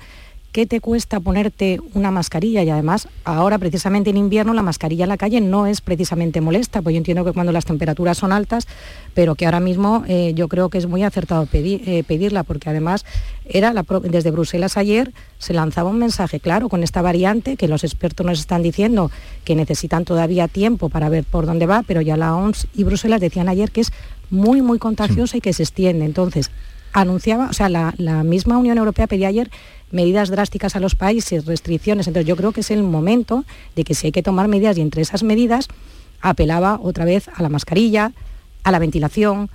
[0.55, 2.63] ¿qué te cuesta ponerte una mascarilla?
[2.63, 6.81] Y además, ahora precisamente en invierno la mascarilla en la calle no es precisamente molesta,
[6.81, 8.65] pues yo entiendo que cuando las temperaturas son altas,
[9.13, 13.03] pero que ahora mismo eh, yo creo que es muy acertado eh, pedirla, porque además
[13.43, 18.25] era desde Bruselas ayer se lanzaba un mensaje claro con esta variante que los expertos
[18.25, 19.11] nos están diciendo
[19.43, 23.19] que necesitan todavía tiempo para ver por dónde va, pero ya la OMS y Bruselas
[23.19, 23.91] decían ayer que es
[24.29, 26.05] muy, muy contagiosa y que se extiende.
[26.05, 26.49] Entonces,
[27.01, 29.51] anunciaba, o sea, la, misma Unión Europea pedía ayer
[29.91, 32.07] medidas drásticas a los países, restricciones.
[32.07, 33.43] Entonces yo creo que es el momento
[33.75, 35.67] de que si hay que tomar medidas y entre esas medidas
[36.21, 38.13] apelaba otra vez a la mascarilla,
[38.63, 39.49] a la ventilación,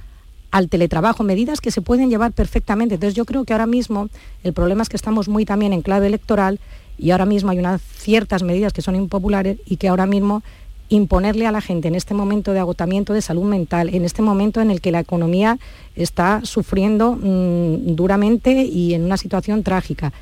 [0.50, 2.96] al teletrabajo, medidas que se pueden llevar perfectamente.
[2.96, 4.10] Entonces yo creo que ahora mismo
[4.42, 6.60] el problema es que estamos muy también en clave electoral
[6.98, 10.42] y ahora mismo hay unas ciertas medidas que son impopulares y que ahora mismo
[10.90, 14.60] imponerle a la gente en este momento de agotamiento de salud mental, en este momento
[14.60, 15.58] en el que la economía
[15.94, 20.12] está sufriendo mm, duramente y en una situación trágica.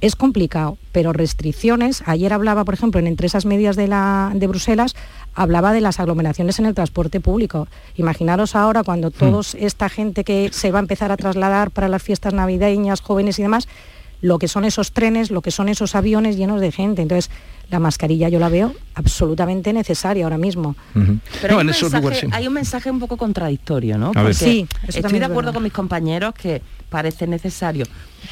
[0.00, 4.46] Es complicado, pero restricciones, ayer hablaba, por ejemplo, en entre esas medidas de, la, de
[4.46, 4.94] Bruselas,
[5.34, 7.66] hablaba de las aglomeraciones en el transporte público.
[7.96, 9.12] Imaginaros ahora cuando hmm.
[9.12, 13.40] toda esta gente que se va a empezar a trasladar para las fiestas navideñas, jóvenes
[13.40, 13.66] y demás,
[14.20, 17.02] lo que son esos trenes, lo que son esos aviones llenos de gente.
[17.02, 17.30] Entonces,
[17.70, 20.74] la mascarilla yo la veo absolutamente necesaria ahora mismo.
[21.42, 24.12] Pero hay, un mensaje, un poco contradictorio, ¿no?
[24.12, 27.84] Porque sí, estoy de acuerdo con mis compañeros que parece necesario,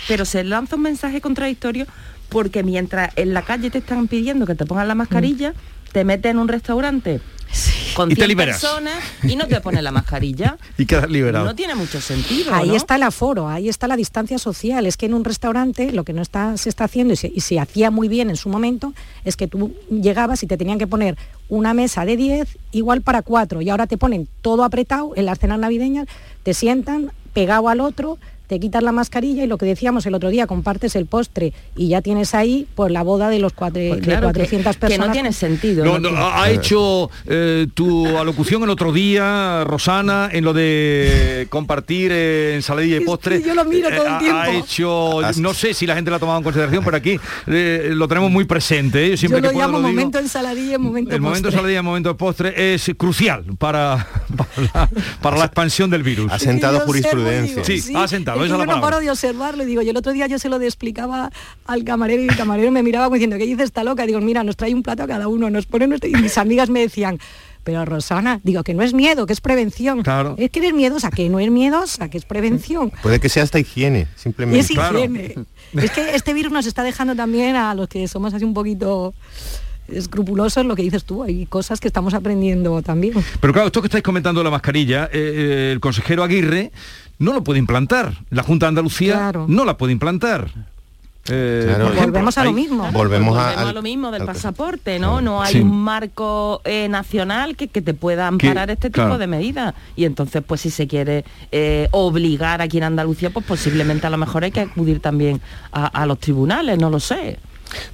[0.09, 1.87] pero se lanza un mensaje contradictorio
[2.30, 5.53] porque mientras en la calle te están pidiendo que te pongas la mascarilla,
[5.93, 7.20] te metes en un restaurante
[7.94, 10.59] con y personas y no te pones la mascarilla.
[10.78, 11.44] y quedas liberado.
[11.44, 12.55] No tiene mucho sentido.
[12.55, 14.86] Ahí está el aforo, ahí está la distancia social.
[14.86, 17.90] Es que en un restaurante lo que no está, se está haciendo y se, hacía
[17.90, 18.92] muy bien en su momento
[19.24, 21.16] es que tú llegabas y te tenían que poner
[21.49, 25.38] una mesa de 10 igual para cuatro y ahora te ponen todo apretado en las
[25.38, 26.07] cenas navideñas,
[26.42, 30.30] te sientan pegado al otro, te quitas la mascarilla y lo que decíamos el otro
[30.30, 34.03] día, compartes el postre y ya tienes ahí pues la boda de los cuatro, pues
[34.03, 34.88] de 400 personas.
[34.88, 35.84] Que no tiene sentido.
[36.16, 42.97] ha hecho eh, tu alocución el otro día, Rosana, en lo de compartir eh, ensaladilla
[42.97, 43.42] y postre.
[43.42, 44.38] yo lo miro todo el eh, tiempo.
[44.38, 48.09] Ha hecho, no sé si la gente lo ha tomado en consideración, pero aquí lo
[48.09, 49.16] tenemos muy presente.
[49.16, 52.74] Siempre yo lo llamo momento ensaladilla y momento El momento ensaladilla y momento de postre
[52.74, 54.07] es crucial para,
[55.22, 56.32] para, la, expansión del virus.
[56.32, 57.64] Ha sentado jurisprudencia.
[57.64, 60.39] Sí, ha sentado yo no paro de observarlo y digo, yo el otro día yo
[60.39, 61.30] se lo explicaba
[61.66, 64.07] al camarero y el camarero me miraba como diciendo, ¿qué dice esta loca?
[64.07, 66.11] Digo, mira, nos trae un plato a cada uno, nos pone nuestro...
[66.11, 67.18] Y mis amigas me decían,
[67.64, 70.03] pero Rosana, digo que no es miedo, que es prevención.
[70.03, 70.37] Claro.
[70.39, 72.93] Es que eres miedosa, que no es miedosa, que es prevención.
[73.03, 74.61] Puede que sea hasta higiene, simplemente.
[74.61, 75.34] Es higiene.
[75.74, 79.14] Es que este virus nos está dejando también a los que somos así un poquito
[79.89, 83.14] escrupulosos lo que dices tú, hay cosas que estamos aprendiendo también.
[83.41, 86.72] Pero claro, esto que estáis comentando de la mascarilla, eh, eh, el consejero Aguirre
[87.18, 88.14] no lo puede implantar.
[88.30, 90.50] La Junta de Andalucía no la puede implantar.
[91.28, 92.90] Eh, volvemos a lo mismo.
[92.92, 95.20] Volvemos, a, lo mismo del pasaporte, ¿no?
[95.20, 99.74] No hay un marco eh, nacional que, te pueda amparar este tipo de medidas.
[99.96, 104.18] Y entonces, pues si se quiere eh, obligar aquí en Andalucía, pues posiblemente a lo
[104.18, 105.40] mejor hay que acudir también
[105.72, 107.38] a, los tribunales, no lo sé.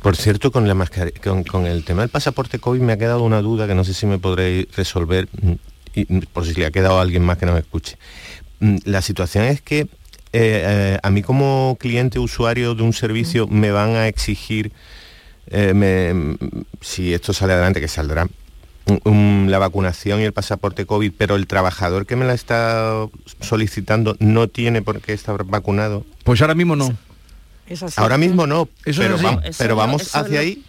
[0.02, 0.74] Por cierto, con, la
[1.22, 3.94] con, con, el tema del pasaporte COVID me ha quedado una duda que no sé
[3.94, 5.52] si me podréis resolver, mm,
[5.94, 7.96] y, por si le ha quedado a alguien más que no me escuche.
[8.62, 9.88] Mm, la situación es que
[10.32, 14.72] eh, a mí como cliente usuario de un servicio me van a exigir,
[16.80, 18.26] si esto sale adelante, que saldrá,
[19.04, 23.06] la vacunación y el pasaporte COVID, pero el trabajador que me la está
[23.40, 26.06] solicitando no tiene por qué estar vacunado.
[26.24, 26.96] Pues ahora mismo no.
[27.96, 29.16] Ahora mismo no, pero,
[29.58, 30.64] pero vamos hacia ahí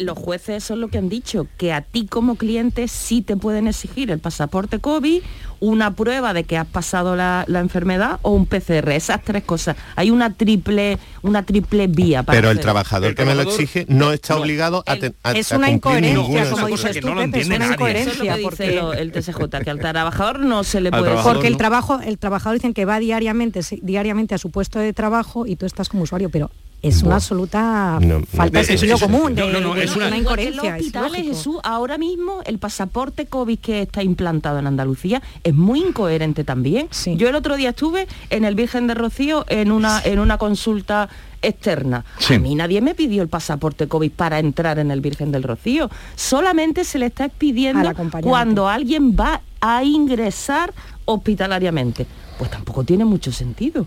[0.00, 3.68] los jueces son lo que han dicho, que a ti como cliente sí te pueden
[3.68, 5.22] exigir el pasaporte COVID,
[5.60, 9.76] una prueba de que has pasado la, enfermedad o un PCR, esas tres cosas.
[9.96, 14.12] Hay una triple, una triple vía para Pero el trabajador que me lo exige no
[14.12, 18.36] está obligado a, a, Es una incoherencia, como dices tú, no Pepe, es una incoherencia.
[18.42, 21.14] porque el TSJ, que al trabajador no se le puede...
[21.22, 25.46] Porque el, trabajo, el trabajador dicen que va diariamente, diariamente a su puesto de trabajo
[25.46, 26.50] y tú estás como usuario, pero
[26.84, 29.38] es una absoluta falta de sentido común,
[29.78, 30.76] es una, incoherencia.
[31.14, 36.88] Jesús, ahora mismo el pasaporte COVID que está implantado en Andalucía es muy incoherente también.
[37.16, 41.08] Yo el otro día estuve en el Virgen de Rocío en una, en una consulta
[41.40, 42.04] externa.
[42.30, 45.90] A mí nadie me pidió el pasaporte COVID para entrar en el Virgen del Rocío.
[46.16, 50.74] Solamente se le está pidiendo cuando alguien va a ingresar
[51.06, 52.06] hospitalariamente.
[52.38, 53.86] Pues tampoco tiene mucho sentido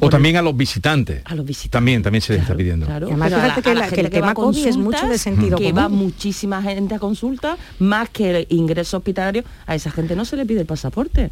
[0.00, 1.22] o también a los visitantes.
[1.24, 1.70] A los visitantes.
[1.70, 2.86] También, también se les está pidiendo.
[2.86, 8.08] que, el tema COVID es mucho de sentido que va muchísima gente a consulta, más
[8.10, 11.30] que el ingreso hospitalario, a esa gente no se le pide el pasaporte.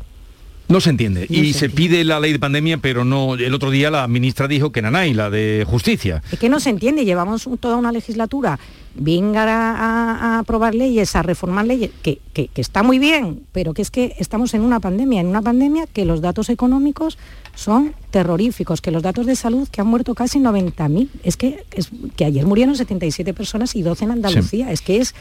[0.71, 1.27] No se entiende.
[1.29, 3.35] y se, pide la ley de pandemia, pero no.
[3.35, 6.23] El otro día la ministra dijo que Nanay, la de justicia.
[6.31, 7.05] Es que no se entiende.
[7.05, 8.59] Llevamos toda una legislatura.
[8.95, 13.91] Venga a, aprobar leyes, a reformar leyes, que, que, está muy bien, pero que es
[13.91, 17.19] que estamos en una pandemia, en una pandemia que los datos económicos
[17.55, 21.91] son terroríficos, que los datos de salud que han muerto casi 90.000, es que, es
[22.17, 25.15] que ayer murieron 77 personas y 12 en Andalucía, es que es,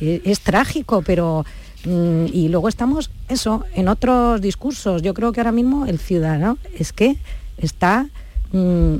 [0.00, 1.44] es, trágico, pero...
[1.84, 5.00] Mm, y luego estamos, eso, en otros discursos.
[5.00, 7.16] Yo creo que ahora mismo el ciudadano es que
[7.56, 8.06] está
[8.52, 8.96] mm,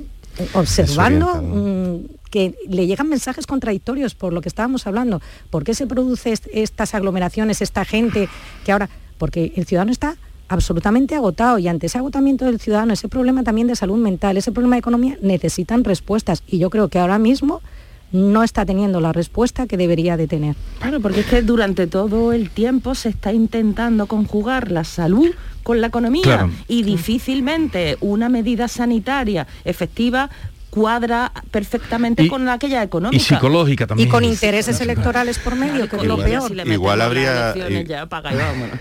[0.54, 5.20] observando mm, que le llegan mensajes contradictorios por lo que estábamos hablando.
[5.50, 8.28] ¿Por qué se producen estas aglomeraciones, esta gente
[8.64, 8.88] que ahora...
[9.18, 10.16] Porque el ciudadano está
[10.50, 14.50] absolutamente agotado y ante ese agotamiento del ciudadano, ese problema también de salud mental, ese
[14.50, 16.42] problema de economía, necesitan respuestas.
[16.46, 17.62] Y yo creo que ahora mismo
[18.10, 20.56] no está teniendo la respuesta que debería de tener.
[20.80, 25.30] Claro, porque es que durante todo el tiempo se está intentando conjugar la salud
[25.62, 26.50] con la economía.
[26.66, 30.30] Y difícilmente una medida sanitaria efectiva
[30.70, 33.16] cuadra perfectamente con aquella económica.
[33.16, 34.08] Y psicológica también.
[34.08, 36.50] Y con intereses electorales por medio, que es lo peor.
[36.66, 37.54] igual habría...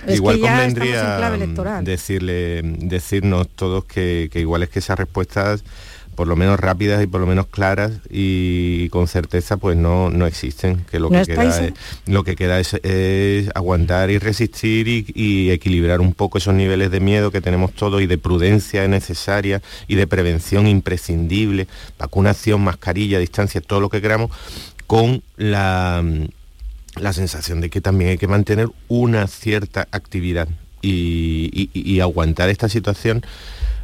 [0.07, 1.19] igual convendría
[1.81, 5.63] decirle, decirnos todos que, que igual es que esas respuestas
[6.19, 10.27] por lo menos rápidas y por lo menos claras y con certeza pues no, no
[10.27, 11.73] existen, que lo, que, queda es,
[12.07, 12.75] lo que queda es,
[13.55, 18.05] aguantar y resistir y, equilibrar un poco esos niveles de miedo que tenemos todos y
[18.05, 24.29] de prudencia necesaria y de prevención imprescindible, vacunación, mascarilla, distancia, todo lo que queramos,
[24.87, 26.03] con la,
[26.97, 30.49] la sensación de que también hay que mantener una cierta actividad
[30.81, 33.23] y aguantar esta situación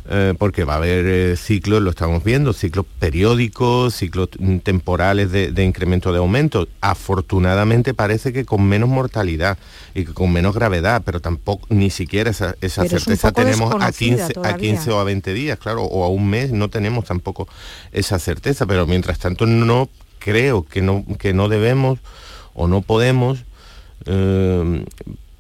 [0.08, 5.32] eh, porque va a haber eh, ciclos, lo estamos viendo, ciclos periódicos, ciclos mm, temporales
[5.32, 6.68] de, incremento de aumento.
[6.80, 9.58] Afortunadamente parece que con menos mortalidad
[9.96, 14.92] y con menos gravedad, pero tampoco ni siquiera esa, certeza tenemos a 15, a 15
[14.92, 17.48] o a 20 días, claro, o a un mes no tenemos tampoco
[17.92, 19.90] esa certeza, pero mientras tanto no
[20.20, 21.98] creo que no, que no debemos
[22.54, 23.40] o no podemos
[24.06, 24.86] eh,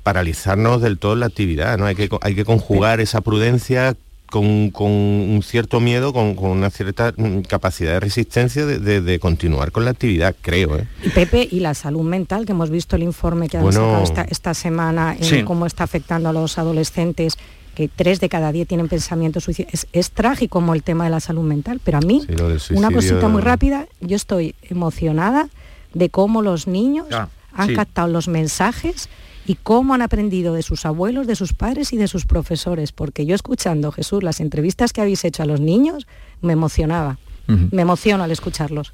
[0.01, 1.85] paralizarnos del todo la actividad, ¿no?
[1.85, 3.95] Hay que, hay que conjugar esa prudencia
[4.41, 9.91] con, un cierto miedo, con, una cierta mm, capacidad de resistencia de, continuar con la
[9.91, 10.77] actividad, creo.
[10.77, 10.87] ¿eh?
[11.03, 14.53] Y Pepe, y la salud mental, que hemos visto el informe que han sacado esta,
[14.53, 17.37] semana en cómo está afectando a los adolescentes
[17.75, 19.87] que tres de cada diez tienen pensamientos suicidas.
[19.93, 22.25] Es, trágico como el tema de la salud mental, pero a mí,
[22.71, 25.49] una cosita muy rápida, yo estoy emocionada
[25.93, 29.09] de cómo los niños ah, han captado los mensajes
[29.45, 33.25] y cómo han aprendido de sus abuelos, de sus padres y de sus profesores, porque
[33.25, 36.07] yo escuchando, Jesús, las entrevistas que habéis hecho a los niños,
[36.41, 37.17] me emocionaba,
[37.47, 38.93] me emociono al escucharlos.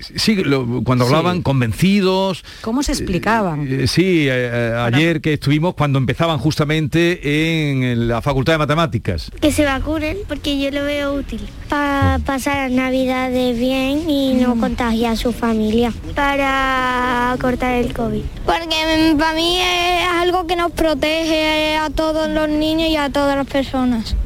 [0.00, 0.42] Sí,
[0.84, 2.44] cuando hablaban convencidos.
[2.62, 3.66] ¿Cómo se explicaban?
[3.66, 9.30] Eh, eh, sí, eh, ayer que estuvimos cuando empezaban justamente en la Facultad de Matemáticas.
[9.40, 14.56] Que se vacunen porque yo lo veo útil para pasar las navidades bien y no
[14.56, 14.60] mm.
[14.60, 18.22] contagiar a su familia, para cortar el COVID.
[18.44, 23.36] Porque para mí es algo que nos protege a todos los niños y a todas
[23.36, 24.16] las personas.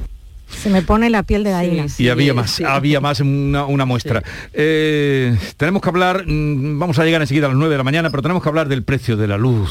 [0.65, 1.85] Se me pone la piel de gallina.
[1.99, 4.23] y había más, había más una, una muestra.
[4.55, 8.09] Eh, tenemos que hablar, mm, vamos a llegar enseguida a las 9 de la mañana,
[8.09, 9.71] pero tenemos que hablar del precio de la luz.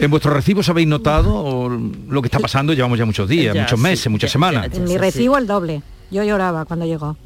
[0.00, 1.70] ¿En vuestros recibos habéis notado
[2.08, 2.72] lo que está pasando?
[2.72, 4.70] Llevamos ya muchos días, muchos meses, muchas semanas.
[4.74, 5.82] en mi recibo el doble.
[6.10, 7.16] Yo lloraba cuando llegó.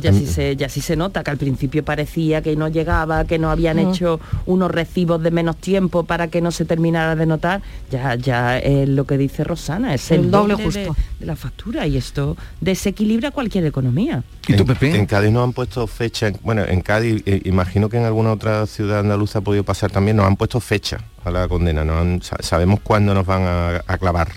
[0.00, 3.38] Ya sí, se, ya sí se nota que al principio parecía que no llegaba, que
[3.38, 3.90] no habían mm.
[3.90, 7.62] hecho unos recibos de menos tiempo para que no se terminara de notar.
[7.90, 11.96] Ya, ya es lo que dice Rosana, es el, doble, justo de, la factura y
[11.96, 14.22] esto desequilibra cualquier economía.
[14.48, 14.94] ¿Y tú, Pepe?
[14.96, 18.66] En, Cádiz no han puesto fecha, bueno, en Cádiz, eh, imagino que en alguna otra
[18.66, 22.80] ciudad andaluza ha podido pasar también, nos han puesto fecha a la condena, no sabemos
[22.80, 23.42] cuándo nos van
[23.86, 24.28] a clavar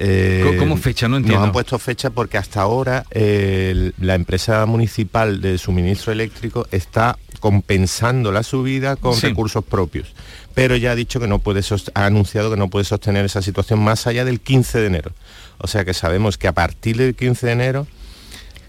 [0.00, 1.08] eh, ¿Cómo fecha?
[1.08, 1.40] No entiendo.
[1.40, 8.30] Nos han puesto fecha porque hasta ahora la empresa municipal de suministro eléctrico está compensando
[8.30, 10.14] la subida con recursos propios.
[10.54, 11.62] Pero ya ha dicho que no puede
[11.94, 15.12] ha anunciado que no puede sostener esa situación más allá del 15 de enero.
[15.58, 17.86] O sea que sabemos que a partir del 15 de enero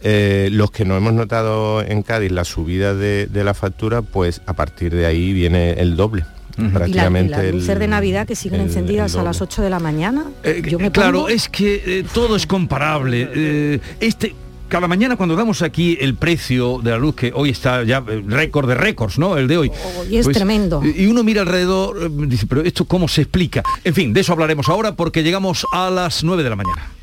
[0.01, 4.53] eh, los que no hemos notado en Cádiz la subida de, la factura, pues a
[4.53, 6.25] partir de ahí viene el doble
[6.73, 7.51] prácticamente.
[7.53, 10.25] Y de Navidad que siguen encendidas a las 8 de la mañana.
[10.43, 13.79] Eh, claro, es que eh, todo es comparable.
[13.99, 14.35] este
[14.69, 18.69] cada mañana cuando damos aquí el precio de la luz, que hoy está ya récord
[18.69, 19.35] de récords, ¿no?
[19.35, 19.71] El de hoy.
[19.71, 20.81] Oh, y es pues, tremendo.
[20.85, 23.63] Y uno mira alrededor, dice, pero esto cómo se explica.
[23.83, 26.98] En fin, de eso hablaremos ahora porque llegamos a las 9 de la mañana.